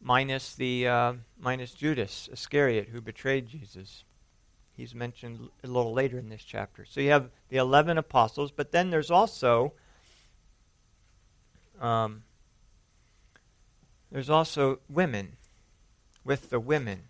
minus, 0.00 0.54
the, 0.54 0.86
uh, 0.86 1.12
minus 1.38 1.72
Judas 1.72 2.28
Iscariot, 2.32 2.88
who 2.92 3.00
betrayed 3.00 3.48
Jesus. 3.48 4.04
He's 4.76 4.94
mentioned 4.94 5.48
a 5.64 5.66
little 5.66 5.92
later 5.92 6.18
in 6.18 6.28
this 6.28 6.44
chapter. 6.44 6.84
So 6.84 7.00
you 7.00 7.10
have 7.10 7.30
the 7.48 7.56
11 7.56 7.98
apostles, 7.98 8.50
but 8.50 8.72
then 8.72 8.90
there's 8.90 9.10
also 9.10 9.72
um, 11.80 12.22
there's 14.10 14.30
also 14.30 14.80
women 14.88 15.36
with 16.24 16.50
the 16.50 16.60
women. 16.60 17.04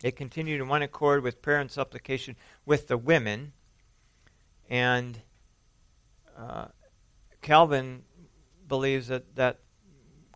They 0.00 0.10
continued 0.10 0.60
in 0.60 0.68
one 0.68 0.82
accord 0.82 1.22
with 1.22 1.42
prayer 1.42 1.60
and 1.60 1.70
supplication 1.70 2.36
with 2.64 2.88
the 2.88 2.96
women. 2.96 3.52
And 4.68 5.20
uh, 6.38 6.66
Calvin 7.42 8.04
believes 8.70 9.08
that 9.08 9.36
that 9.36 9.58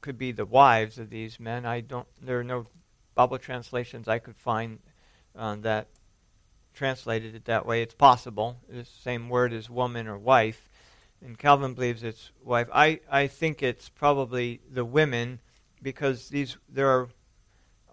could 0.03 0.19
be 0.19 0.33
the 0.33 0.45
wives 0.45 0.99
of 0.99 1.09
these 1.09 1.41
men. 1.41 1.65
I 1.65 1.81
don't. 1.81 2.07
There 2.21 2.39
are 2.39 2.45
no 2.45 2.67
Bible 3.15 3.39
translations 3.39 4.07
I 4.07 4.19
could 4.19 4.37
find 4.37 4.81
uh, 5.35 5.57
that 5.61 5.89
translated 6.75 7.35
it 7.35 7.47
that 7.47 7.65
way. 7.65 7.81
It's 7.81 7.95
possible. 7.95 8.59
It's 8.69 8.91
The 8.91 9.03
same 9.03 9.31
word 9.31 9.55
as 9.55 9.71
woman 9.71 10.07
or 10.07 10.19
wife. 10.19 10.69
And 11.25 11.39
Calvin 11.39 11.73
believes 11.73 12.03
it's 12.03 12.33
wife. 12.43 12.69
I, 12.75 13.01
I 13.11 13.29
think 13.29 13.63
it's 13.63 13.89
probably 13.89 14.61
the 14.71 14.85
women 14.85 15.41
because 15.81 16.29
these 16.29 16.59
there 16.69 16.89
are 16.89 17.09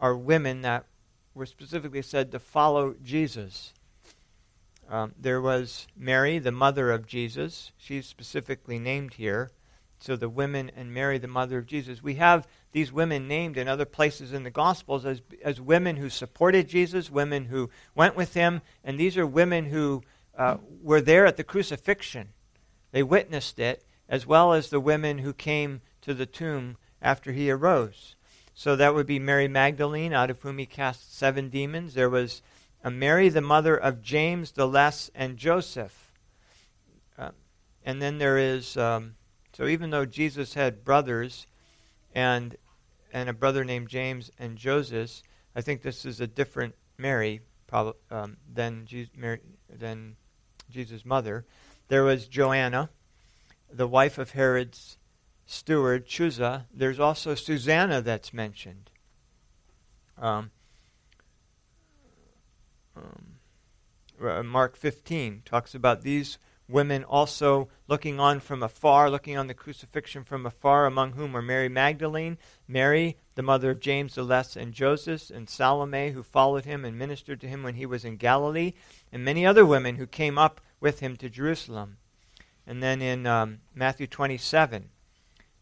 are 0.02 0.18
women 0.18 0.64
that 0.64 0.88
were 1.34 1.46
specifically 1.46 2.02
said 2.02 2.32
to 2.32 2.40
follow 2.40 2.96
Jesus. 3.02 3.74
Um, 4.90 5.14
there 5.18 5.40
was 5.40 5.88
Mary, 5.96 6.40
the 6.40 6.52
mother 6.52 6.92
of 6.92 7.08
Jesus. 7.08 7.72
She's 7.78 8.06
specifically 8.06 8.80
named 8.80 9.14
here. 9.14 9.52
So 10.02 10.16
the 10.16 10.30
women 10.30 10.72
and 10.76 10.92
Mary, 10.92 11.20
the 11.20 11.28
mother 11.28 11.60
of 11.60 11.68
Jesus. 11.68 12.02
We 12.02 12.16
have 12.16 12.48
these 12.72 12.92
women 12.92 13.28
named 13.28 13.56
in 13.56 13.68
other 13.68 13.86
places 13.86 14.34
in 14.34 14.44
the 14.44 14.50
Gospels 14.50 15.06
as, 15.06 15.22
as 15.44 15.62
women 15.62 15.98
who 15.98 16.10
supported 16.10 16.68
Jesus, 16.68 17.12
women 17.12 17.46
who 17.46 17.70
went 17.94 18.16
with 18.16 18.34
him, 18.34 18.62
and 18.84 19.00
these 19.00 19.16
are 19.16 19.28
women 19.28 19.66
who 19.66 20.02
uh, 20.36 20.58
were 20.82 21.02
there 21.02 21.28
at 21.28 21.38
the 21.38 21.44
crucifixion. 21.44 22.30
They 22.92 23.04
witnessed 23.04 23.60
it, 23.60 23.86
as 24.10 24.26
well 24.26 24.54
as 24.54 24.70
the 24.70 24.80
women 24.80 25.20
who 25.20 25.34
came 25.34 25.82
to 26.02 26.16
the 26.16 26.26
tomb 26.26 26.78
after 27.00 27.32
he 27.32 27.52
arose. 27.52 28.16
So 28.56 28.76
that 28.76 28.96
would 28.96 29.08
be 29.08 29.20
Mary 29.20 29.48
Magdalene, 29.48 30.14
out 30.14 30.32
of 30.32 30.42
whom 30.42 30.58
he 30.58 30.66
cast 30.66 31.16
seven 31.16 31.50
demons. 31.50 31.94
There 31.94 32.10
was 32.10 32.42
uh, 32.84 32.90
Mary, 32.90 33.30
the 33.30 33.42
mother 33.42 33.78
of 33.78 34.02
James 34.02 34.54
the 34.54 34.68
Less 34.68 35.12
and 35.14 35.38
Joseph. 35.38 36.12
Uh, 37.20 37.32
and 37.86 38.02
then 38.02 38.18
there 38.18 38.40
is, 38.40 38.76
um, 38.78 39.16
so 39.54 39.66
even 39.66 39.90
though 39.90 40.06
Jesus 40.06 40.54
had 40.54 40.84
brothers 40.84 41.48
and, 42.16 42.56
and 43.12 43.30
a 43.30 43.34
brother 43.34 43.64
named 43.64 43.90
James 43.90 44.32
and 44.40 44.58
Joseph, 44.58 45.22
I 45.56 45.62
think 45.62 45.82
this 45.82 46.06
is 46.06 46.22
a 46.22 46.28
different 46.28 46.76
Mary 46.98 47.42
prob- 47.68 47.96
um, 48.10 48.38
than, 48.52 48.86
Jesus, 48.86 49.12
Mary, 49.16 49.40
than 49.70 50.16
Jesus' 50.70 51.06
mother. 51.06 51.46
There 51.90 52.04
was 52.04 52.28
Joanna, 52.28 52.90
the 53.72 53.88
wife 53.88 54.18
of 54.18 54.32
Herod's 54.32 54.98
steward, 55.46 56.08
Chuza. 56.08 56.66
There's 56.74 57.00
also 57.00 57.36
Susanna 57.36 58.02
that's 58.02 58.34
mentioned. 58.34 58.90
Um, 60.18 60.52
um, 62.96 63.40
uh, 64.24 64.44
Mark 64.44 64.76
15 64.78 65.42
talks 65.46 65.74
about 65.74 66.04
these 66.04 66.38
women 66.72 67.04
also 67.04 67.70
looking 67.88 68.20
on 68.20 68.40
from 68.40 68.64
afar, 68.64 69.10
looking 69.10 69.38
on 69.38 69.48
the 69.48 69.54
crucifixion 69.54 70.24
from 70.24 70.46
afar, 70.46 70.86
among 70.86 71.14
whom 71.14 71.34
were 71.34 71.42
Mary 71.42 71.70
Magdalene, 71.70 72.38
Mary, 72.68 73.18
the 73.36 73.42
mother 73.42 73.72
of 73.72 73.80
James 73.80 74.16
the 74.16 74.24
Less 74.24 74.56
and 74.56 74.74
Joseph, 74.74 75.30
and 75.30 75.50
Salome, 75.50 76.12
who 76.12 76.24
followed 76.24 76.66
him 76.66 76.86
and 76.86 76.98
ministered 76.98 77.42
to 77.42 77.48
him 77.48 77.64
when 77.64 77.76
he 77.76 77.86
was 77.86 78.06
in 78.06 78.18
Galilee, 78.18 78.74
and 79.12 79.24
many 79.24 79.46
other 79.46 79.66
women 79.66 79.98
who 79.98 80.08
came 80.08 80.38
up 80.38 80.62
with 80.80 81.00
him 81.00 81.16
to 81.18 81.30
Jerusalem. 81.30 81.98
And 82.66 82.82
then 82.82 83.02
in 83.02 83.28
um, 83.28 83.60
Matthew 83.76 84.08
27, 84.08 84.90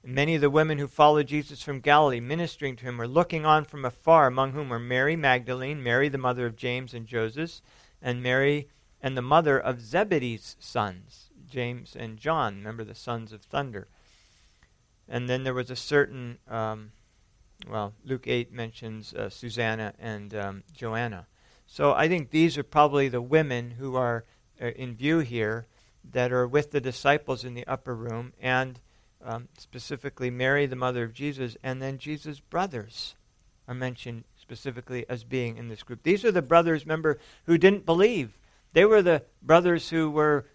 many 0.03 0.35
of 0.35 0.41
the 0.41 0.49
women 0.49 0.77
who 0.77 0.87
followed 0.87 1.27
Jesus 1.27 1.61
from 1.61 1.79
Galilee, 1.79 2.19
ministering 2.19 2.75
to 2.77 2.85
him, 2.85 2.97
were 2.97 3.07
looking 3.07 3.45
on 3.45 3.65
from 3.65 3.85
afar, 3.85 4.27
among 4.27 4.51
whom 4.51 4.69
were 4.69 4.79
Mary 4.79 5.15
Magdalene, 5.15 5.81
Mary 5.81 6.09
the 6.09 6.17
mother 6.17 6.45
of 6.45 6.55
James 6.55 6.93
and 6.93 7.07
Joseph, 7.07 7.61
and 8.01 8.23
Mary 8.23 8.69
and 9.01 9.15
the 9.15 9.21
mother 9.21 9.59
of 9.59 9.81
Zebedee's 9.81 10.55
sons, 10.59 11.29
James 11.49 11.95
and 11.97 12.17
John. 12.17 12.57
Remember 12.57 12.83
the 12.83 12.95
sons 12.95 13.31
of 13.31 13.41
thunder. 13.41 13.87
And 15.07 15.27
then 15.27 15.43
there 15.43 15.53
was 15.53 15.71
a 15.71 15.75
certain, 15.75 16.37
um, 16.47 16.91
well, 17.67 17.93
Luke 18.05 18.27
8 18.27 18.51
mentions 18.51 19.13
uh, 19.13 19.29
Susanna 19.29 19.93
and 19.99 20.35
um, 20.35 20.63
Joanna. 20.73 21.27
So 21.65 21.93
I 21.93 22.07
think 22.07 22.29
these 22.29 22.57
are 22.57 22.63
probably 22.63 23.09
the 23.09 23.21
women 23.21 23.71
who 23.71 23.95
are 23.95 24.25
uh, 24.61 24.67
in 24.67 24.95
view 24.95 25.19
here 25.19 25.67
that 26.11 26.31
are 26.31 26.47
with 26.47 26.71
the 26.71 26.81
disciples 26.81 27.43
in 27.43 27.53
the 27.53 27.67
upper 27.67 27.95
room 27.95 28.33
and 28.39 28.79
um, 29.23 29.49
specifically 29.57 30.29
Mary, 30.29 30.65
the 30.65 30.75
mother 30.75 31.03
of 31.03 31.13
Jesus, 31.13 31.57
and 31.61 31.81
then 31.81 31.97
Jesus' 31.97 32.39
brothers 32.39 33.15
are 33.67 33.73
mentioned 33.73 34.23
specifically 34.39 35.05
as 35.09 35.23
being 35.23 35.57
in 35.57 35.67
this 35.67 35.83
group. 35.83 36.03
These 36.03 36.25
are 36.25 36.31
the 36.31 36.41
brothers, 36.41 36.85
remember, 36.85 37.19
who 37.45 37.57
didn't 37.57 37.85
believe. 37.85 38.38
They 38.73 38.85
were 38.85 39.01
the 39.01 39.23
brothers 39.41 39.89
who 39.89 40.09
were 40.09 40.45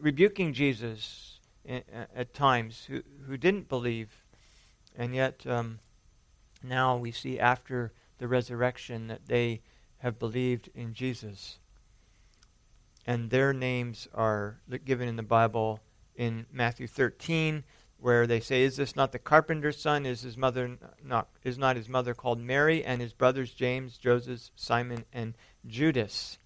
rebuking 0.00 0.52
Jesus 0.52 1.40
at 1.66 2.32
times, 2.32 2.84
who, 2.86 3.02
who 3.26 3.36
didn't 3.36 3.68
believe. 3.68 4.24
And 4.96 5.14
yet, 5.14 5.46
um, 5.46 5.80
now 6.62 6.96
we 6.96 7.12
see 7.12 7.38
after 7.38 7.92
the 8.18 8.28
resurrection 8.28 9.06
that 9.08 9.26
they 9.26 9.60
have 9.98 10.18
believed 10.18 10.70
in 10.74 10.94
Jesus. 10.94 11.58
And 13.06 13.30
their 13.30 13.52
names 13.52 14.08
are 14.14 14.60
given 14.84 15.08
in 15.08 15.16
the 15.16 15.22
Bible 15.22 15.80
in 16.16 16.46
Matthew 16.52 16.86
13 16.86 17.64
where 18.00 18.26
they 18.26 18.38
say, 18.40 18.62
"Is 18.62 18.76
this 18.76 18.94
not 18.94 19.12
the 19.12 19.18
carpenter's 19.18 19.80
son? 19.80 20.06
Is 20.06 20.22
his 20.22 20.36
mother 20.36 20.78
not 21.02 21.28
is 21.42 21.58
not 21.58 21.76
his 21.76 21.88
mother 21.88 22.14
called 22.14 22.38
Mary 22.38 22.84
and 22.84 23.00
his 23.00 23.12
brothers 23.12 23.52
James, 23.52 23.98
Joseph, 23.98 24.50
Simon, 24.54 25.04
and 25.12 25.34
Judas?" 25.66 26.38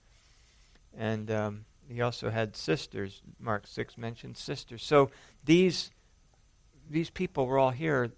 And 0.97 1.31
um, 1.31 1.65
he 1.89 2.01
also 2.01 2.31
had 2.31 2.57
sisters. 2.57 3.23
Mark 3.39 3.67
six 3.67 3.97
mentions 3.97 4.39
sisters. 4.39 4.83
So 4.83 5.11
these 5.45 5.91
these 6.89 7.11
people 7.11 7.47
were 7.47 7.59
all 7.59 7.71
here. 7.71 8.13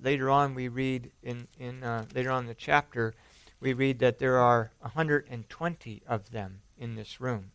Later 0.00 0.30
on, 0.30 0.54
we 0.54 0.68
read 0.68 1.10
in 1.22 1.48
in 1.58 1.82
uh, 1.82 2.06
later 2.14 2.30
on 2.30 2.44
in 2.44 2.48
the 2.48 2.54
chapter, 2.54 3.14
we 3.60 3.72
read 3.72 3.98
that 3.98 4.18
there 4.18 4.38
are 4.38 4.72
120 4.80 6.02
of 6.06 6.30
them 6.30 6.60
in 6.78 6.94
this 6.94 7.20
room. 7.20 7.50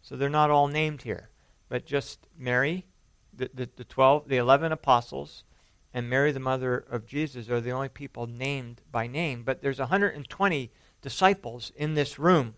So 0.00 0.16
they're 0.16 0.28
not 0.28 0.50
all 0.50 0.68
named 0.68 1.02
here, 1.02 1.30
but 1.68 1.86
just 1.86 2.28
Mary 2.38 2.86
the, 3.36 3.50
the, 3.52 3.68
the 3.76 3.84
12, 3.84 4.28
the 4.28 4.36
11 4.36 4.72
apostles, 4.72 5.44
and 5.92 6.08
Mary, 6.10 6.32
the 6.32 6.40
mother 6.40 6.84
of 6.90 7.06
Jesus, 7.06 7.48
are 7.48 7.60
the 7.60 7.70
only 7.70 7.88
people 7.88 8.26
named 8.26 8.82
by 8.90 9.06
name. 9.06 9.42
But 9.44 9.62
there's 9.62 9.78
120 9.78 10.70
disciples 11.00 11.72
in 11.76 11.94
this 11.94 12.18
room. 12.18 12.54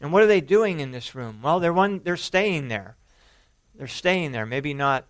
And 0.00 0.12
what 0.12 0.22
are 0.22 0.28
they 0.28 0.40
doing 0.40 0.80
in 0.80 0.92
this 0.92 1.14
room? 1.14 1.40
Well, 1.42 1.60
they're, 1.60 1.72
one, 1.72 2.00
they're 2.04 2.16
staying 2.16 2.68
there. 2.68 2.96
They're 3.74 3.86
staying 3.86 4.32
there. 4.32 4.46
Maybe 4.46 4.74
not 4.74 5.06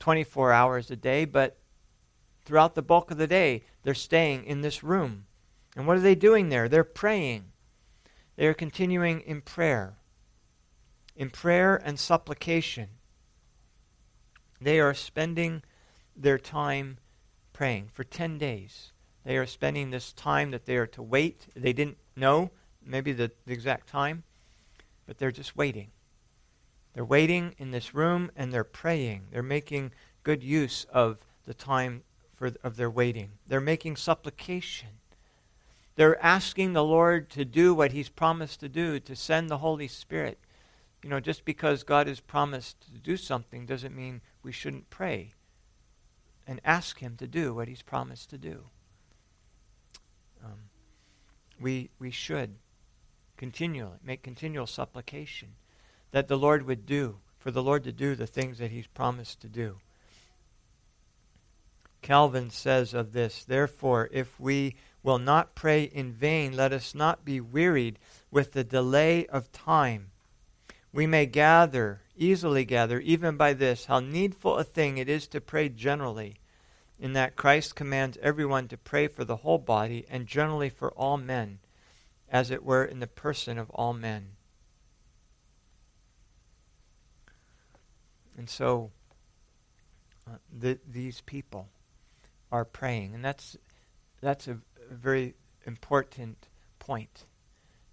24 0.00 0.52
hours 0.52 0.90
a 0.90 0.96
day, 0.96 1.24
but 1.24 1.58
throughout 2.44 2.74
the 2.74 2.82
bulk 2.82 3.10
of 3.10 3.18
the 3.18 3.26
day, 3.26 3.64
they're 3.82 3.94
staying 3.94 4.44
in 4.44 4.60
this 4.60 4.82
room. 4.82 5.26
And 5.76 5.86
what 5.86 5.96
are 5.96 6.00
they 6.00 6.14
doing 6.14 6.48
there? 6.48 6.68
They're 6.68 6.84
praying. 6.84 7.46
They 8.36 8.46
are 8.46 8.54
continuing 8.54 9.20
in 9.20 9.42
prayer. 9.42 9.98
In 11.14 11.30
prayer 11.30 11.76
and 11.76 11.98
supplication. 11.98 12.88
They 14.60 14.80
are 14.80 14.94
spending 14.94 15.62
their 16.16 16.38
time 16.38 16.98
praying 17.52 17.90
for 17.92 18.04
10 18.04 18.38
days. 18.38 18.92
They 19.24 19.36
are 19.36 19.46
spending 19.46 19.90
this 19.90 20.12
time 20.12 20.50
that 20.50 20.66
they 20.66 20.76
are 20.76 20.86
to 20.88 21.02
wait. 21.02 21.48
They 21.54 21.72
didn't 21.72 21.98
know 22.14 22.50
maybe 22.86 23.12
the, 23.12 23.30
the 23.46 23.52
exact 23.52 23.88
time, 23.88 24.22
but 25.06 25.18
they're 25.18 25.32
just 25.32 25.56
waiting. 25.56 25.90
They're 26.94 27.04
waiting 27.04 27.54
in 27.58 27.72
this 27.72 27.94
room 27.94 28.30
and 28.36 28.52
they're 28.52 28.64
praying. 28.64 29.26
They're 29.30 29.42
making 29.42 29.92
good 30.22 30.42
use 30.42 30.86
of 30.92 31.18
the 31.44 31.54
time 31.54 32.02
for, 32.34 32.52
of 32.62 32.76
their 32.76 32.90
waiting. 32.90 33.32
They're 33.46 33.60
making 33.60 33.96
supplication. 33.96 34.88
They're 35.96 36.22
asking 36.24 36.72
the 36.72 36.84
Lord 36.84 37.30
to 37.30 37.44
do 37.44 37.74
what 37.74 37.92
He's 37.92 38.08
promised 38.08 38.60
to 38.60 38.68
do, 38.68 39.00
to 39.00 39.16
send 39.16 39.48
the 39.48 39.58
Holy 39.58 39.88
Spirit. 39.88 40.38
You 41.02 41.10
know, 41.10 41.20
just 41.20 41.44
because 41.44 41.84
God 41.84 42.06
has 42.06 42.20
promised 42.20 42.80
to 42.92 42.98
do 42.98 43.16
something 43.16 43.66
doesn't 43.66 43.94
mean 43.94 44.20
we 44.42 44.52
shouldn't 44.52 44.90
pray 44.90 45.32
and 46.46 46.60
ask 46.64 46.98
Him 46.98 47.16
to 47.16 47.26
do 47.26 47.54
what 47.54 47.68
He's 47.68 47.82
promised 47.82 48.30
to 48.30 48.38
do. 48.38 48.64
Um, 50.44 50.70
we, 51.60 51.90
we 51.98 52.10
should 52.10 52.56
continually 53.36 53.98
make 54.04 54.22
continual 54.22 54.66
supplication 54.66 55.50
that 56.10 56.28
the 56.28 56.38
Lord 56.38 56.66
would 56.66 56.86
do, 56.86 57.16
for 57.38 57.50
the 57.50 57.62
Lord 57.62 57.84
to 57.84 57.92
do 57.92 58.14
the 58.14 58.26
things 58.26 58.58
that 58.58 58.70
He's 58.70 58.86
promised 58.86 59.40
to 59.40 59.48
do. 59.48 59.78
Calvin 62.02 62.50
says 62.50 62.94
of 62.94 63.12
this, 63.12 63.44
Therefore, 63.44 64.08
if 64.12 64.38
we 64.38 64.76
will 65.02 65.18
not 65.18 65.54
pray 65.54 65.82
in 65.82 66.12
vain, 66.12 66.56
let 66.56 66.72
us 66.72 66.94
not 66.94 67.24
be 67.24 67.40
wearied 67.40 67.98
with 68.30 68.52
the 68.52 68.64
delay 68.64 69.26
of 69.26 69.52
time. 69.52 70.10
We 70.92 71.06
may 71.06 71.26
gather, 71.26 72.02
easily 72.16 72.64
gather, 72.64 73.00
even 73.00 73.36
by 73.36 73.52
this, 73.52 73.86
how 73.86 74.00
needful 74.00 74.56
a 74.56 74.64
thing 74.64 74.98
it 74.98 75.08
is 75.08 75.26
to 75.28 75.40
pray 75.40 75.68
generally, 75.68 76.36
in 76.98 77.12
that 77.12 77.36
Christ 77.36 77.74
commands 77.74 78.18
everyone 78.22 78.68
to 78.68 78.76
pray 78.76 79.06
for 79.08 79.24
the 79.24 79.36
whole 79.36 79.58
body 79.58 80.06
and 80.08 80.26
generally 80.26 80.70
for 80.70 80.90
all 80.92 81.16
men, 81.16 81.58
as 82.30 82.50
it 82.50 82.64
were 82.64 82.84
in 82.84 83.00
the 83.00 83.06
person 83.06 83.58
of 83.58 83.70
all 83.70 83.92
men. 83.92 84.30
And 88.36 88.50
so, 88.50 88.90
uh, 90.28 90.36
the, 90.52 90.78
these 90.86 91.22
people 91.22 91.68
are 92.52 92.64
praying, 92.64 93.14
and 93.14 93.24
that's 93.24 93.56
that's 94.20 94.48
a, 94.48 94.58
a 94.90 94.94
very 94.94 95.34
important 95.64 96.48
point. 96.78 97.24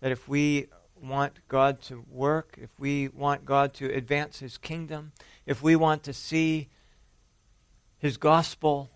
That 0.01 0.11
if 0.11 0.27
we 0.27 0.67
want 1.01 1.39
God 1.47 1.81
to 1.83 2.03
work, 2.09 2.57
if 2.61 2.69
we 2.77 3.07
want 3.07 3.45
God 3.45 3.73
to 3.75 3.85
advance 3.93 4.39
His 4.39 4.57
kingdom, 4.57 5.11
if 5.45 5.61
we 5.61 5.75
want 5.75 6.03
to 6.03 6.13
see 6.13 6.69
His 7.97 8.17
gospel 8.17 8.89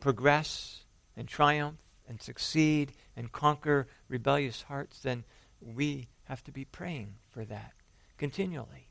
progress 0.00 0.84
and 1.16 1.26
triumph 1.26 1.78
and 2.08 2.20
succeed 2.20 2.92
and 3.16 3.32
conquer 3.32 3.86
rebellious 4.08 4.62
hearts, 4.62 5.00
then 5.00 5.24
we 5.60 6.08
have 6.24 6.42
to 6.44 6.52
be 6.52 6.64
praying 6.64 7.14
for 7.30 7.44
that 7.44 7.72
continually, 8.18 8.88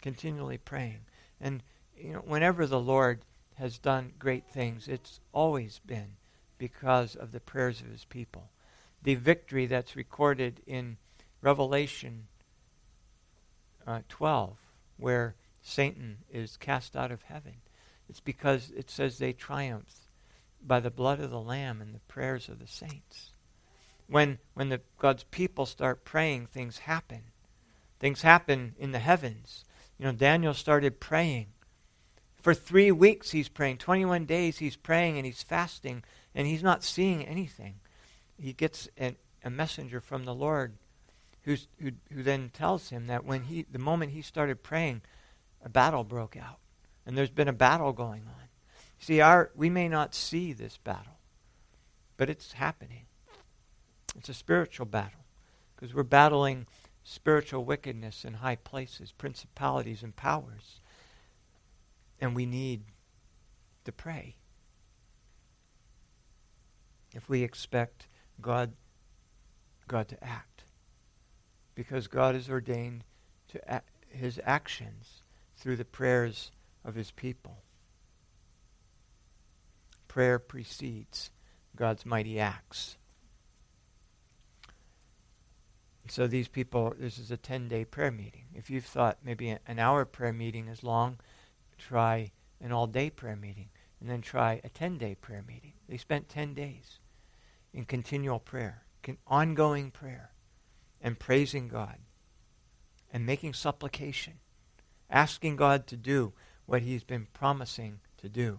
continually 0.00 0.58
praying. 0.58 1.00
And 1.40 1.62
you 1.96 2.14
know, 2.14 2.18
whenever 2.20 2.66
the 2.66 2.80
Lord 2.80 3.20
has 3.54 3.78
done 3.78 4.12
great 4.18 4.48
things, 4.48 4.88
it's 4.88 5.20
always 5.32 5.80
been 5.86 6.16
because 6.58 7.14
of 7.14 7.32
the 7.32 7.40
prayers 7.40 7.80
of 7.80 7.88
His 7.88 8.04
people. 8.04 8.50
The 9.02 9.14
victory 9.14 9.66
that's 9.66 9.96
recorded 9.96 10.60
in 10.66 10.96
Revelation 11.40 12.26
uh, 13.86 14.00
12, 14.08 14.56
where 14.96 15.34
Satan 15.60 16.18
is 16.32 16.56
cast 16.56 16.96
out 16.96 17.12
of 17.12 17.22
heaven, 17.22 17.56
it's 18.08 18.20
because 18.20 18.72
it 18.76 18.90
says 18.90 19.18
they 19.18 19.32
triumphed 19.32 20.08
by 20.66 20.80
the 20.80 20.90
blood 20.90 21.20
of 21.20 21.30
the 21.30 21.40
Lamb 21.40 21.82
and 21.82 21.94
the 21.94 22.00
prayers 22.00 22.48
of 22.48 22.58
the 22.58 22.66
saints. 22.66 23.33
When, 24.06 24.38
when 24.54 24.68
the, 24.68 24.80
God's 24.98 25.24
people 25.24 25.66
start 25.66 26.04
praying, 26.04 26.46
things 26.46 26.78
happen. 26.78 27.22
Things 27.98 28.22
happen 28.22 28.74
in 28.78 28.92
the 28.92 28.98
heavens. 28.98 29.64
You 29.98 30.06
know, 30.06 30.12
Daniel 30.12 30.54
started 30.54 31.00
praying. 31.00 31.46
For 32.42 32.52
three 32.52 32.92
weeks 32.92 33.30
he's 33.30 33.48
praying. 33.48 33.78
21 33.78 34.26
days 34.26 34.58
he's 34.58 34.76
praying 34.76 35.16
and 35.16 35.24
he's 35.24 35.42
fasting, 35.42 36.04
and 36.34 36.46
he's 36.46 36.62
not 36.62 36.84
seeing 36.84 37.24
anything. 37.24 37.76
He 38.38 38.52
gets 38.52 38.88
an, 38.98 39.16
a 39.42 39.50
messenger 39.50 40.00
from 40.00 40.24
the 40.24 40.34
Lord 40.34 40.74
who's, 41.44 41.68
who, 41.80 41.92
who 42.12 42.22
then 42.22 42.50
tells 42.52 42.90
him 42.90 43.06
that 43.06 43.24
when 43.24 43.44
he, 43.44 43.64
the 43.70 43.78
moment 43.78 44.12
he 44.12 44.22
started 44.22 44.62
praying, 44.62 45.02
a 45.64 45.68
battle 45.68 46.04
broke 46.04 46.36
out. 46.36 46.58
And 47.06 47.16
there's 47.16 47.30
been 47.30 47.48
a 47.48 47.52
battle 47.52 47.92
going 47.92 48.22
on. 48.22 48.48
See, 48.98 49.20
our, 49.20 49.50
we 49.54 49.68
may 49.68 49.88
not 49.88 50.14
see 50.14 50.52
this 50.52 50.78
battle, 50.78 51.18
but 52.16 52.30
it's 52.30 52.52
happening. 52.52 53.04
It's 54.16 54.28
a 54.28 54.34
spiritual 54.34 54.86
battle 54.86 55.24
because 55.74 55.94
we're 55.94 56.02
battling 56.02 56.66
spiritual 57.02 57.64
wickedness 57.64 58.24
in 58.24 58.34
high 58.34 58.56
places, 58.56 59.12
principalities 59.12 60.02
and 60.02 60.14
powers. 60.14 60.80
And 62.20 62.34
we 62.34 62.46
need 62.46 62.82
to 63.84 63.92
pray. 63.92 64.36
If 67.12 67.28
we 67.28 67.42
expect 67.42 68.06
God, 68.40 68.72
God 69.86 70.08
to 70.08 70.24
act. 70.24 70.64
Because 71.74 72.06
God 72.06 72.34
has 72.34 72.48
ordained 72.48 73.04
to 73.48 73.70
act, 73.70 73.90
his 74.08 74.40
actions 74.44 75.22
through 75.56 75.76
the 75.76 75.84
prayers 75.84 76.50
of 76.84 76.94
his 76.94 77.10
people 77.10 77.58
prayer 80.14 80.38
precedes 80.38 81.32
God's 81.74 82.06
mighty 82.06 82.38
acts. 82.38 82.96
So 86.08 86.26
these 86.26 86.48
people, 86.48 86.94
this 86.98 87.18
is 87.18 87.30
a 87.30 87.36
10 87.36 87.68
day 87.68 87.84
prayer 87.84 88.10
meeting. 88.10 88.44
If 88.54 88.70
you've 88.70 88.84
thought 88.84 89.18
maybe 89.24 89.56
an 89.66 89.78
hour 89.78 90.04
prayer 90.04 90.32
meeting 90.32 90.68
is 90.68 90.82
long, 90.82 91.18
try 91.78 92.32
an 92.60 92.72
all 92.72 92.86
day 92.86 93.10
prayer 93.10 93.36
meeting. 93.36 93.68
And 94.00 94.10
then 94.10 94.20
try 94.20 94.60
a 94.62 94.68
10 94.68 94.98
day 94.98 95.14
prayer 95.14 95.42
meeting. 95.46 95.72
They 95.88 95.96
spent 95.96 96.28
10 96.28 96.52
days 96.52 96.98
in 97.72 97.84
continual 97.86 98.38
prayer, 98.38 98.84
in 99.06 99.18
ongoing 99.26 99.90
prayer, 99.90 100.30
and 101.00 101.18
praising 101.18 101.68
God, 101.68 101.98
and 103.12 103.24
making 103.24 103.54
supplication, 103.54 104.34
asking 105.10 105.56
God 105.56 105.86
to 105.86 105.96
do 105.96 106.32
what 106.66 106.82
He's 106.82 107.04
been 107.04 107.28
promising 107.32 108.00
to 108.18 108.28
do. 108.28 108.58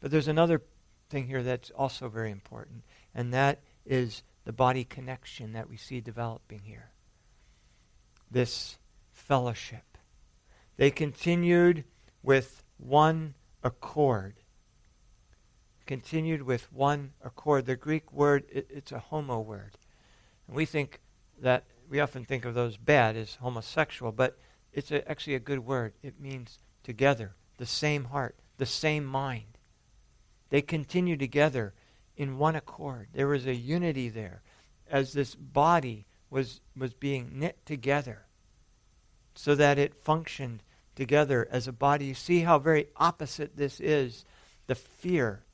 But 0.00 0.10
there's 0.10 0.28
another 0.28 0.62
thing 1.08 1.26
here 1.26 1.42
that's 1.42 1.70
also 1.70 2.08
very 2.08 2.30
important, 2.30 2.82
and 3.14 3.32
that 3.32 3.60
is 3.84 4.22
the 4.44 4.52
body 4.52 4.84
connection 4.84 5.52
that 5.52 5.68
we 5.68 5.76
see 5.76 6.00
developing 6.00 6.60
here. 6.64 6.90
This 8.30 8.78
fellowship. 9.12 9.98
They 10.76 10.90
continued 10.90 11.84
with 12.22 12.64
one 12.78 13.34
accord. 13.62 14.34
Continued 15.86 16.42
with 16.42 16.72
one 16.72 17.12
accord. 17.22 17.66
The 17.66 17.76
Greek 17.76 18.12
word, 18.12 18.44
it, 18.50 18.66
it's 18.70 18.92
a 18.92 18.98
homo 18.98 19.40
word. 19.40 19.76
And 20.46 20.56
we 20.56 20.64
think 20.64 21.00
that, 21.40 21.64
we 21.88 22.00
often 22.00 22.24
think 22.24 22.44
of 22.44 22.54
those 22.54 22.76
bad 22.76 23.16
as 23.16 23.36
homosexual, 23.36 24.12
but 24.12 24.38
it's 24.72 24.90
a, 24.90 25.08
actually 25.08 25.34
a 25.34 25.40
good 25.40 25.60
word. 25.60 25.92
It 26.02 26.20
means 26.20 26.58
together, 26.82 27.34
the 27.58 27.66
same 27.66 28.04
heart, 28.04 28.36
the 28.56 28.66
same 28.66 29.04
mind. 29.04 29.58
They 30.50 30.62
continue 30.62 31.16
together 31.16 31.74
in 32.22 32.38
one 32.38 32.56
accord. 32.56 33.08
There 33.12 33.26
was 33.26 33.46
a 33.46 33.54
unity 33.54 34.08
there 34.08 34.42
as 34.88 35.12
this 35.12 35.34
body 35.34 36.06
was, 36.30 36.60
was 36.76 36.94
being 36.94 37.30
knit 37.34 37.58
together 37.66 38.26
so 39.34 39.54
that 39.54 39.78
it 39.78 39.94
functioned 39.94 40.62
together 40.94 41.48
as 41.50 41.66
a 41.66 41.72
body. 41.72 42.06
You 42.06 42.14
see 42.14 42.40
how 42.40 42.58
very 42.58 42.86
opposite 42.96 43.56
this 43.56 43.80
is 43.80 44.24
the 44.66 44.74
fear 44.74 45.44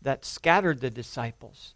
that 0.00 0.24
scattered 0.24 0.80
the 0.80 0.90
disciples 0.90 1.74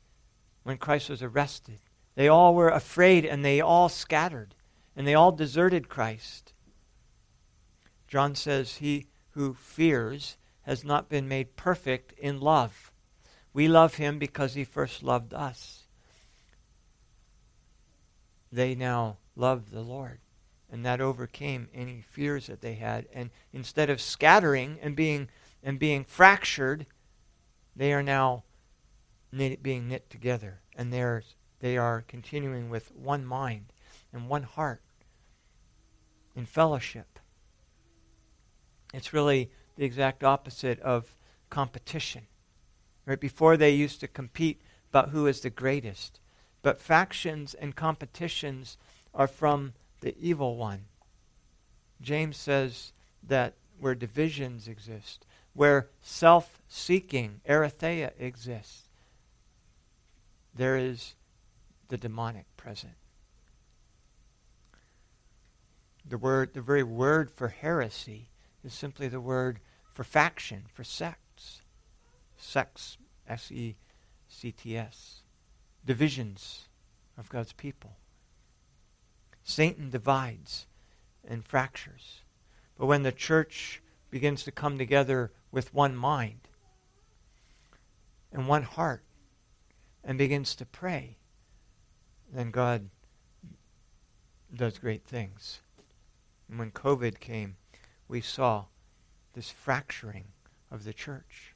when 0.62 0.78
Christ 0.78 1.10
was 1.10 1.22
arrested. 1.22 1.80
They 2.14 2.28
all 2.28 2.54
were 2.54 2.68
afraid 2.68 3.24
and 3.24 3.44
they 3.44 3.60
all 3.60 3.88
scattered 3.88 4.54
and 4.94 5.06
they 5.06 5.14
all 5.14 5.32
deserted 5.32 5.88
Christ. 5.88 6.52
John 8.08 8.34
says, 8.34 8.76
He 8.76 9.06
who 9.30 9.54
fears 9.54 10.36
has 10.62 10.84
not 10.84 11.08
been 11.08 11.28
made 11.28 11.56
perfect 11.56 12.12
in 12.18 12.40
love. 12.40 12.90
We 13.56 13.68
love 13.68 13.94
him 13.94 14.18
because 14.18 14.52
he 14.52 14.64
first 14.64 15.02
loved 15.02 15.32
us. 15.32 15.84
They 18.52 18.74
now 18.74 19.16
love 19.34 19.70
the 19.70 19.80
Lord. 19.80 20.18
And 20.70 20.84
that 20.84 21.00
overcame 21.00 21.70
any 21.72 22.02
fears 22.02 22.48
that 22.48 22.60
they 22.60 22.74
had. 22.74 23.06
And 23.14 23.30
instead 23.54 23.88
of 23.88 23.98
scattering 23.98 24.78
and 24.82 24.94
being 24.94 25.30
and 25.62 25.78
being 25.78 26.04
fractured, 26.04 26.84
they 27.74 27.94
are 27.94 28.02
now 28.02 28.44
knit, 29.32 29.62
being 29.62 29.88
knit 29.88 30.10
together. 30.10 30.60
And 30.76 30.92
they 30.92 31.00
are, 31.00 31.22
they 31.60 31.78
are 31.78 32.04
continuing 32.06 32.68
with 32.68 32.94
one 32.94 33.24
mind 33.24 33.72
and 34.12 34.28
one 34.28 34.42
heart 34.42 34.82
in 36.34 36.44
fellowship. 36.44 37.18
It's 38.92 39.14
really 39.14 39.50
the 39.76 39.86
exact 39.86 40.22
opposite 40.22 40.78
of 40.80 41.16
competition. 41.48 42.26
Right 43.06 43.20
before 43.20 43.56
they 43.56 43.70
used 43.70 44.00
to 44.00 44.08
compete 44.08 44.60
about 44.90 45.10
who 45.10 45.26
is 45.26 45.40
the 45.40 45.50
greatest. 45.50 46.20
But 46.62 46.80
factions 46.80 47.54
and 47.54 47.76
competitions 47.76 48.76
are 49.14 49.28
from 49.28 49.74
the 50.00 50.16
evil 50.20 50.56
one. 50.56 50.86
James 52.00 52.36
says 52.36 52.92
that 53.22 53.54
where 53.78 53.94
divisions 53.94 54.68
exist, 54.68 55.24
where 55.54 55.88
self 56.02 56.60
seeking, 56.68 57.40
eritheia, 57.48 58.10
exists, 58.18 58.88
there 60.54 60.76
is 60.76 61.14
the 61.88 61.96
demonic 61.96 62.46
present. 62.56 62.94
The 66.08 66.18
word, 66.18 66.54
the 66.54 66.60
very 66.60 66.82
word 66.82 67.30
for 67.30 67.48
heresy 67.48 68.28
is 68.64 68.72
simply 68.72 69.08
the 69.08 69.20
word 69.20 69.60
for 69.92 70.04
faction, 70.04 70.64
for 70.72 70.84
sects. 70.84 71.25
Sects, 72.46 72.96
S 73.28 73.50
E 73.50 73.76
C 74.28 74.52
T 74.52 74.76
S. 74.76 75.22
Divisions 75.84 76.68
of 77.18 77.28
God's 77.28 77.52
people. 77.52 77.96
Satan 79.42 79.90
divides 79.90 80.66
and 81.26 81.44
fractures. 81.44 82.22
But 82.78 82.86
when 82.86 83.02
the 83.02 83.10
church 83.10 83.82
begins 84.10 84.44
to 84.44 84.52
come 84.52 84.78
together 84.78 85.32
with 85.50 85.74
one 85.74 85.96
mind 85.96 86.48
and 88.32 88.46
one 88.46 88.62
heart 88.62 89.02
and 90.04 90.16
begins 90.16 90.54
to 90.54 90.64
pray, 90.64 91.16
then 92.32 92.52
God 92.52 92.90
does 94.54 94.78
great 94.78 95.04
things. 95.04 95.60
And 96.48 96.60
when 96.60 96.70
COVID 96.70 97.18
came, 97.18 97.56
we 98.06 98.20
saw 98.20 98.66
this 99.34 99.50
fracturing 99.50 100.26
of 100.70 100.84
the 100.84 100.92
church. 100.92 101.55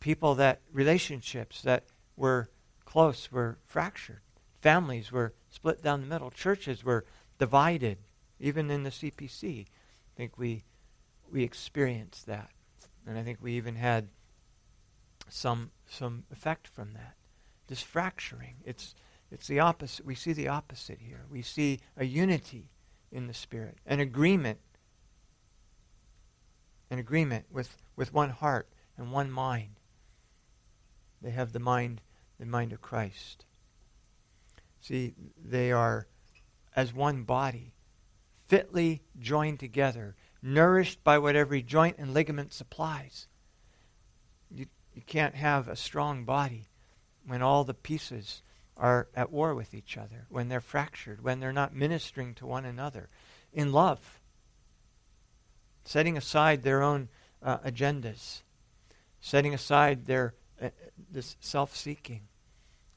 People 0.00 0.34
that, 0.36 0.60
relationships 0.72 1.62
that 1.62 1.84
were 2.16 2.48
close 2.84 3.30
were 3.32 3.58
fractured. 3.64 4.20
Families 4.60 5.10
were 5.10 5.34
split 5.50 5.82
down 5.82 6.00
the 6.00 6.06
middle. 6.06 6.30
Churches 6.30 6.84
were 6.84 7.04
divided. 7.38 7.98
Even 8.40 8.70
in 8.70 8.82
the 8.82 8.90
CPC, 8.90 9.62
I 9.62 10.16
think 10.16 10.38
we, 10.38 10.64
we 11.30 11.42
experienced 11.42 12.26
that. 12.26 12.50
And 13.06 13.18
I 13.18 13.22
think 13.22 13.38
we 13.40 13.52
even 13.52 13.76
had 13.76 14.08
some, 15.28 15.70
some 15.88 16.24
effect 16.32 16.68
from 16.68 16.92
that. 16.94 17.14
This 17.66 17.82
fracturing. 17.82 18.56
It's, 18.64 18.94
it's 19.30 19.46
the 19.46 19.60
opposite. 19.60 20.04
We 20.04 20.14
see 20.14 20.32
the 20.32 20.48
opposite 20.48 20.98
here. 21.00 21.24
We 21.30 21.42
see 21.42 21.80
a 21.96 22.04
unity 22.04 22.70
in 23.10 23.26
the 23.26 23.34
Spirit, 23.34 23.78
an 23.86 24.00
agreement, 24.00 24.58
an 26.90 26.98
agreement 26.98 27.46
with, 27.50 27.76
with 27.96 28.12
one 28.12 28.30
heart 28.30 28.68
and 28.96 29.12
one 29.12 29.30
mind. 29.30 29.80
They 31.24 31.30
have 31.30 31.52
the 31.52 31.58
mind, 31.58 32.02
the 32.38 32.44
mind 32.44 32.74
of 32.74 32.82
Christ. 32.82 33.46
See, 34.78 35.14
they 35.42 35.72
are 35.72 36.06
as 36.76 36.92
one 36.92 37.22
body, 37.22 37.72
fitly 38.46 39.00
joined 39.18 39.58
together, 39.58 40.16
nourished 40.42 41.02
by 41.02 41.16
what 41.16 41.34
every 41.34 41.62
joint 41.62 41.96
and 41.98 42.12
ligament 42.12 42.52
supplies. 42.52 43.26
You, 44.50 44.66
you 44.92 45.00
can't 45.00 45.34
have 45.34 45.66
a 45.66 45.76
strong 45.76 46.24
body 46.24 46.68
when 47.26 47.40
all 47.40 47.64
the 47.64 47.72
pieces 47.72 48.42
are 48.76 49.08
at 49.14 49.32
war 49.32 49.54
with 49.54 49.72
each 49.72 49.96
other, 49.96 50.26
when 50.28 50.50
they're 50.50 50.60
fractured, 50.60 51.24
when 51.24 51.40
they're 51.40 51.52
not 51.54 51.74
ministering 51.74 52.34
to 52.34 52.44
one 52.44 52.66
another 52.66 53.08
in 53.50 53.72
love, 53.72 54.20
setting 55.86 56.18
aside 56.18 56.62
their 56.62 56.82
own 56.82 57.08
uh, 57.42 57.58
agendas, 57.58 58.42
setting 59.22 59.54
aside 59.54 60.04
their 60.04 60.34
uh, 60.64 60.70
this 61.10 61.36
self-seeking 61.40 62.22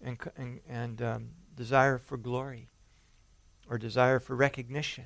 and, 0.01 0.17
and, 0.37 0.59
and 0.69 1.01
um, 1.01 1.29
desire 1.55 1.97
for 1.97 2.17
glory 2.17 2.69
or 3.69 3.77
desire 3.77 4.19
for 4.19 4.35
recognition. 4.35 5.05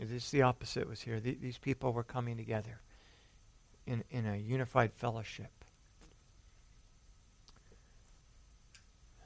It 0.00 0.12
is 0.12 0.30
the 0.30 0.42
opposite 0.42 0.88
was 0.88 1.00
here. 1.00 1.20
these 1.20 1.58
people 1.58 1.92
were 1.92 2.04
coming 2.04 2.36
together 2.36 2.80
in, 3.86 4.04
in 4.10 4.26
a 4.26 4.36
unified 4.36 4.92
fellowship. 4.92 5.50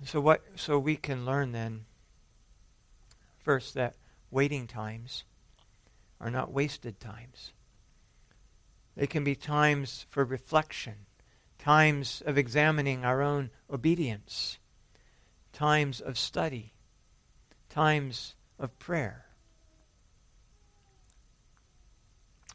So 0.05 0.21
what 0.21 0.43
so 0.55 0.79
we 0.79 0.97
can 0.97 1.27
learn 1.27 1.53
then 1.53 1.85
first 3.43 3.75
that 3.75 3.97
waiting 4.31 4.67
times 4.67 5.25
are 6.21 6.31
not 6.31 6.53
wasted 6.53 7.01
times. 7.01 7.53
They 8.97 9.07
can 9.07 9.25
be 9.25 9.35
times 9.35 10.07
for 10.11 10.25
reflection, 10.25 11.07
times 11.59 12.23
of 12.27 12.37
examining 12.37 13.05
our 13.05 13.23
own 13.23 13.51
obedience, 13.71 14.59
times 15.53 16.01
of 16.01 16.19
study, 16.19 16.75
times 17.69 18.35
of 18.59 18.79
prayer. 18.79 19.27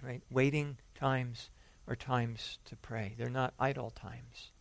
Right? 0.04 0.22
Waiting 0.30 0.78
times 0.94 1.50
are 1.88 1.96
times 1.96 2.60
to 2.66 2.76
pray. 2.76 3.16
They're 3.18 3.30
not 3.30 3.54
idle 3.60 3.90
times. 3.92 4.52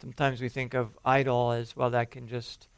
Sometimes 0.00 0.40
we 0.40 0.48
think 0.48 0.74
of 0.74 0.98
idle 1.04 1.52
as, 1.52 1.76
well, 1.76 1.90
that 1.90 2.10
can 2.10 2.28
just, 2.28 2.68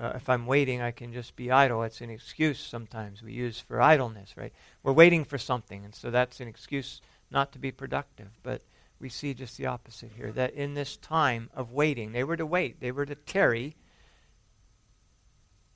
uh, 0.00 0.12
if 0.14 0.30
I'm 0.30 0.46
waiting, 0.46 0.80
I 0.80 0.92
can 0.92 1.12
just 1.12 1.36
be 1.36 1.50
idle. 1.50 1.82
It's 1.82 2.00
an 2.00 2.08
excuse 2.08 2.58
sometimes 2.58 3.22
we 3.22 3.32
use 3.32 3.60
for 3.60 3.82
idleness, 3.82 4.34
right? 4.36 4.52
We're 4.82 4.92
waiting 4.92 5.24
for 5.24 5.36
something, 5.36 5.84
and 5.84 5.94
so 5.94 6.10
that's 6.10 6.40
an 6.40 6.48
excuse 6.48 7.02
not 7.30 7.52
to 7.52 7.58
be 7.58 7.70
productive. 7.70 8.28
But 8.42 8.62
we 8.98 9.10
see 9.10 9.34
just 9.34 9.58
the 9.58 9.66
opposite 9.66 10.12
here 10.16 10.32
that 10.32 10.54
in 10.54 10.72
this 10.72 10.96
time 10.96 11.50
of 11.54 11.72
waiting, 11.72 12.12
they 12.12 12.24
were 12.24 12.36
to 12.36 12.46
wait, 12.46 12.80
they 12.80 12.92
were 12.92 13.04
to 13.04 13.14
tarry, 13.14 13.76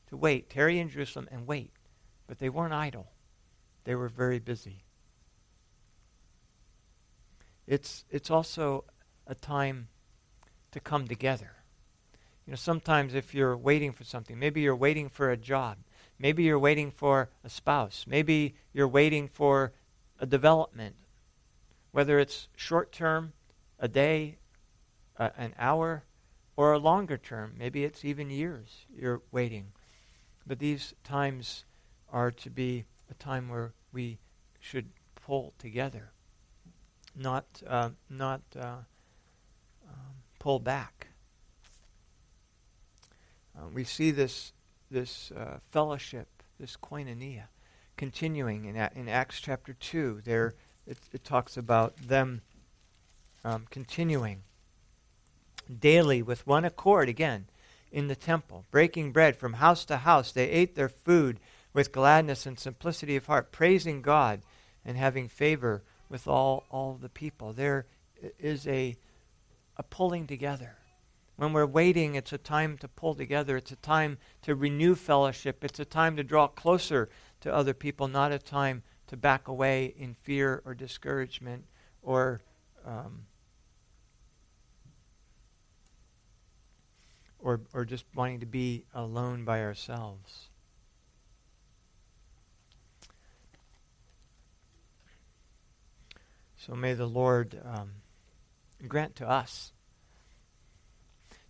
to 0.08 0.16
wait, 0.16 0.48
tarry 0.48 0.78
in 0.78 0.88
Jerusalem 0.88 1.28
and 1.30 1.46
wait. 1.46 1.72
But 2.26 2.38
they 2.38 2.48
weren't 2.48 2.72
idle, 2.72 3.08
they 3.84 3.94
were 3.94 4.08
very 4.08 4.38
busy. 4.38 4.84
It's, 7.66 8.04
it's 8.10 8.30
also 8.30 8.84
a 9.26 9.34
time 9.34 9.88
to 10.72 10.80
come 10.80 11.06
together. 11.08 11.56
You 12.47 12.53
know, 12.53 12.57
sometimes 12.57 13.14
if 13.14 13.34
you're 13.34 13.57
waiting 13.57 13.92
for 13.92 14.05
something, 14.05 14.38
maybe 14.38 14.61
you're 14.61 14.76
waiting 14.76 15.09
for 15.09 15.30
a 15.30 15.36
job, 15.36 15.78
maybe 16.18 16.42
you're 16.42 16.59
waiting 16.59 16.90
for 16.90 17.30
a 17.42 17.49
spouse, 17.49 18.05
maybe 18.07 18.55
you're 18.72 18.88
waiting 18.88 19.28
for 19.28 19.72
a 20.20 20.26
development, 20.26 20.97
whether 21.92 22.18
it's 22.18 22.49
short 22.55 22.92
term, 22.92 23.32
a 23.78 23.88
day, 23.88 24.36
uh, 25.18 25.30
an 25.36 25.55
hour, 25.59 26.05
or 26.57 26.72
a 26.72 26.78
longer 26.78 27.16
term, 27.16 27.55
maybe 27.59 27.84
it's 27.84 28.05
even 28.05 28.30
years 28.30 28.86
you're 28.95 29.22
waiting. 29.32 29.72
But 30.47 30.59
these 30.59 30.95
times 31.03 31.64
are 32.12 32.30
to 32.30 32.51
be 32.51 32.84
a 33.11 33.14
time 33.14 33.49
where 33.49 33.72
we 33.92 34.18
should 34.61 34.90
pull 35.14 35.55
together, 35.59 36.12
not 37.16 37.45
uh, 37.66 37.90
not 38.09 38.42
uh, 38.55 38.82
um, 39.88 40.14
pull 40.38 40.59
back. 40.59 41.09
Uh, 43.57 43.68
we 43.72 43.84
see 43.84 44.11
this, 44.11 44.52
this 44.90 45.30
uh, 45.32 45.59
fellowship, 45.70 46.28
this 46.59 46.76
koinonia, 46.76 47.44
continuing 47.96 48.64
in, 48.64 48.76
in 48.94 49.09
Acts 49.09 49.40
chapter 49.40 49.72
2. 49.72 50.22
There 50.24 50.55
it, 50.86 50.98
it 51.12 51.24
talks 51.24 51.57
about 51.57 51.96
them 51.96 52.42
um, 53.44 53.66
continuing 53.70 54.42
daily 55.80 56.22
with 56.22 56.46
one 56.46 56.64
accord 56.64 57.09
again 57.09 57.46
in 57.90 58.09
the 58.09 58.16
temple, 58.16 58.64
breaking 58.70 59.12
bread 59.12 59.36
from 59.36 59.55
house 59.55 59.84
to 59.86 59.98
house. 59.98 60.32
They 60.32 60.50
ate 60.50 60.74
their 60.74 60.88
food 60.88 61.38
with 61.72 61.92
gladness 61.92 62.46
and 62.46 62.59
simplicity 62.59 63.16
of 63.16 63.26
heart, 63.26 63.52
praising 63.52 64.02
God 64.02 64.42
and 64.84 64.96
having 64.96 65.28
favor 65.28 65.82
with 66.09 66.28
all, 66.28 66.64
all 66.70 66.98
the 67.00 67.09
people. 67.09 67.52
There 67.52 67.86
is 68.38 68.66
a 68.66 68.96
a 69.76 69.82
pulling 69.82 70.26
together. 70.26 70.76
When 71.37 71.53
we're 71.53 71.66
waiting, 71.66 72.14
it's 72.14 72.32
a 72.32 72.39
time 72.39 72.78
to 72.78 72.89
pull 72.89 73.14
together. 73.14 73.57
It's 73.57 73.72
a 73.72 73.76
time 73.76 74.18
to 74.43 74.55
renew 74.55 74.95
fellowship. 74.95 75.64
It's 75.64 75.80
a 75.80 75.85
time 75.85 76.16
to 76.16 76.22
draw 76.22 76.47
closer 76.47 77.09
to 77.41 77.53
other 77.53 77.74
people, 77.74 78.07
not 78.07 78.30
a 78.30 78.39
time 78.39 78.82
to 79.09 79.16
back 79.16 79.49
away 79.49 79.95
in 79.99 80.14
fear 80.14 80.62
or 80.64 80.74
discouragement 80.74 81.64
or 82.03 82.41
um, 82.87 83.26
or 87.39 87.61
or 87.72 87.85
just 87.85 88.05
wanting 88.14 88.41
to 88.41 88.47
be 88.47 88.85
alone 88.95 89.45
by 89.45 89.62
ourselves. 89.62 90.49
So 96.57 96.74
may 96.74 96.95
the 96.95 97.07
Lord 97.07 97.61
um, 97.62 97.91
grant 98.89 99.16
to 99.16 99.28
us 99.28 99.73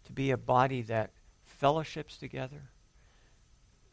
to 0.05 0.13
be 0.13 0.31
a 0.31 0.37
body 0.37 0.83
that 0.83 1.11
fellowships 1.45 2.17
together, 2.17 2.71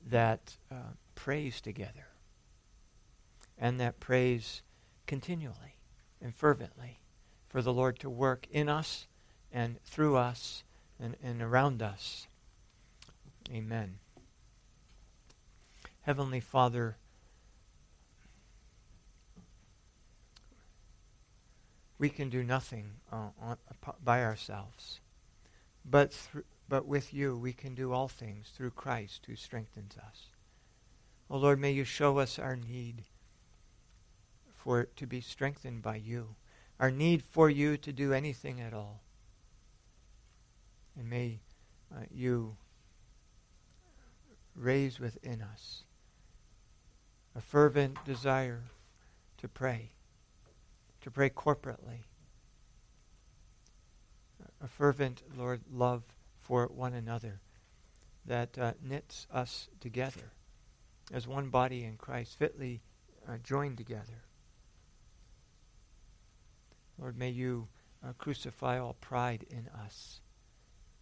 that 0.10 0.58
uh, 0.72 0.94
prays 1.16 1.62
together, 1.62 2.08
and 3.58 3.80
that 3.80 4.00
prays 4.00 4.62
continually 5.08 5.78
and 6.22 6.36
fervently 6.36 7.00
for 7.48 7.62
the 7.62 7.74
Lord 7.74 8.00
to 8.00 8.10
work 8.10 8.48
in 8.52 8.70
us 8.70 9.08
and 9.52 9.82
through 9.84 10.16
us 10.16 10.64
and, 11.00 11.16
and 11.24 11.42
around 11.42 11.82
us. 11.82 12.28
Amen. 13.52 14.00
Heavenly 16.02 16.40
Father, 16.40 16.96
we 22.00 22.10
can 22.10 22.30
do 22.30 22.44
nothing 22.44 22.92
uh, 23.12 23.30
on, 23.40 23.58
by 24.04 24.24
ourselves. 24.24 25.00
But, 25.84 26.18
but 26.70 26.86
with 26.86 27.14
you, 27.14 27.38
we 27.38 27.54
can 27.54 27.76
do 27.76 27.92
all 27.92 28.08
things 28.08 28.52
through 28.56 28.72
Christ 28.72 29.26
who 29.28 29.36
strengthens 29.36 29.98
us. 29.98 30.28
Oh 31.30 31.38
Lord, 31.38 31.60
may 31.60 31.72
you 31.72 31.84
show 31.84 32.18
us 32.20 32.38
our 32.38 32.56
need 32.56 33.04
for 34.54 34.86
to 34.96 35.08
be 35.08 35.22
strengthened 35.22 35.82
by 35.82 35.96
you, 35.96 36.36
our 36.80 36.92
need 36.92 37.24
for 37.24 37.50
you 37.50 37.78
to 37.78 37.92
do 37.92 38.14
anything 38.14 38.62
at 38.62 38.74
all. 38.74 39.02
And 40.98 41.10
may 41.10 41.40
uh, 41.94 42.02
you 42.12 42.58
raise 44.56 45.00
within 45.00 45.42
us 45.42 45.84
a 47.36 47.42
fervent 47.42 48.04
desire 48.06 48.64
to 49.38 49.48
pray 49.48 49.92
to 51.02 51.10
pray 51.10 51.30
corporately. 51.30 52.06
A 54.64 54.68
fervent, 54.68 55.24
Lord, 55.36 55.62
love 55.72 56.04
for 56.40 56.68
one 56.68 56.94
another 56.94 57.42
that 58.26 58.58
uh, 58.58 58.74
knits 58.84 59.26
us 59.32 59.68
together 59.80 60.34
as 61.12 61.28
one 61.28 61.50
body 61.50 61.84
in 61.84 61.98
Christ, 61.98 62.38
fitly 62.38 62.82
uh, 63.28 63.38
joined 63.44 63.78
together. 63.78 64.24
Lord, 67.00 67.18
may 67.18 67.30
you 67.30 67.68
uh, 68.06 68.14
crucify 68.18 68.80
all 68.80 68.96
pride 69.02 69.46
in 69.50 69.68
us, 69.86 70.22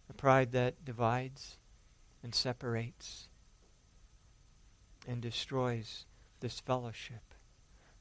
a 0.08 0.14
pride 0.14 0.52
that 0.52 0.84
divides 0.84 1.58
and 2.22 2.34
separates 2.34 3.28
and 5.06 5.20
destroys 5.20 6.06
this 6.40 6.60
fellowship. 6.60 7.34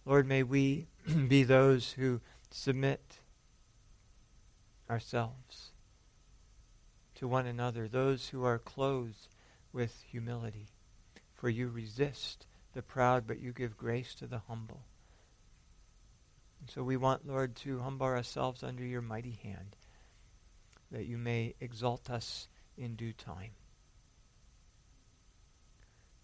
Lord, 0.05 0.27
may 0.27 0.43
we 0.43 0.87
be 1.27 1.43
those 1.43 1.93
who 1.93 2.21
submit 2.49 3.18
ourselves 4.89 5.71
to 7.15 7.27
one 7.27 7.45
another, 7.45 7.87
those 7.87 8.29
who 8.29 8.43
are 8.43 8.57
clothed 8.57 9.27
with 9.73 10.03
humility. 10.09 10.67
For 11.33 11.49
you 11.49 11.69
resist 11.69 12.47
the 12.73 12.81
proud, 12.81 13.25
but 13.25 13.39
you 13.39 13.53
give 13.53 13.77
grace 13.77 14.13
to 14.15 14.27
the 14.27 14.41
humble. 14.47 14.81
And 16.59 16.69
so 16.69 16.83
we 16.83 16.97
want, 16.97 17.27
Lord, 17.27 17.55
to 17.57 17.79
humble 17.79 18.07
ourselves 18.07 18.63
under 18.63 18.83
your 18.83 19.01
mighty 19.01 19.39
hand, 19.43 19.75
that 20.91 21.05
you 21.05 21.17
may 21.17 21.55
exalt 21.59 22.09
us 22.09 22.47
in 22.77 22.95
due 22.95 23.13
time. 23.13 23.51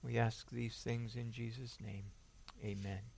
We 0.03 0.17
ask 0.17 0.49
these 0.51 0.75
things 0.75 1.15
in 1.15 1.31
Jesus' 1.31 1.77
name. 1.81 2.05
Amen. 2.63 3.14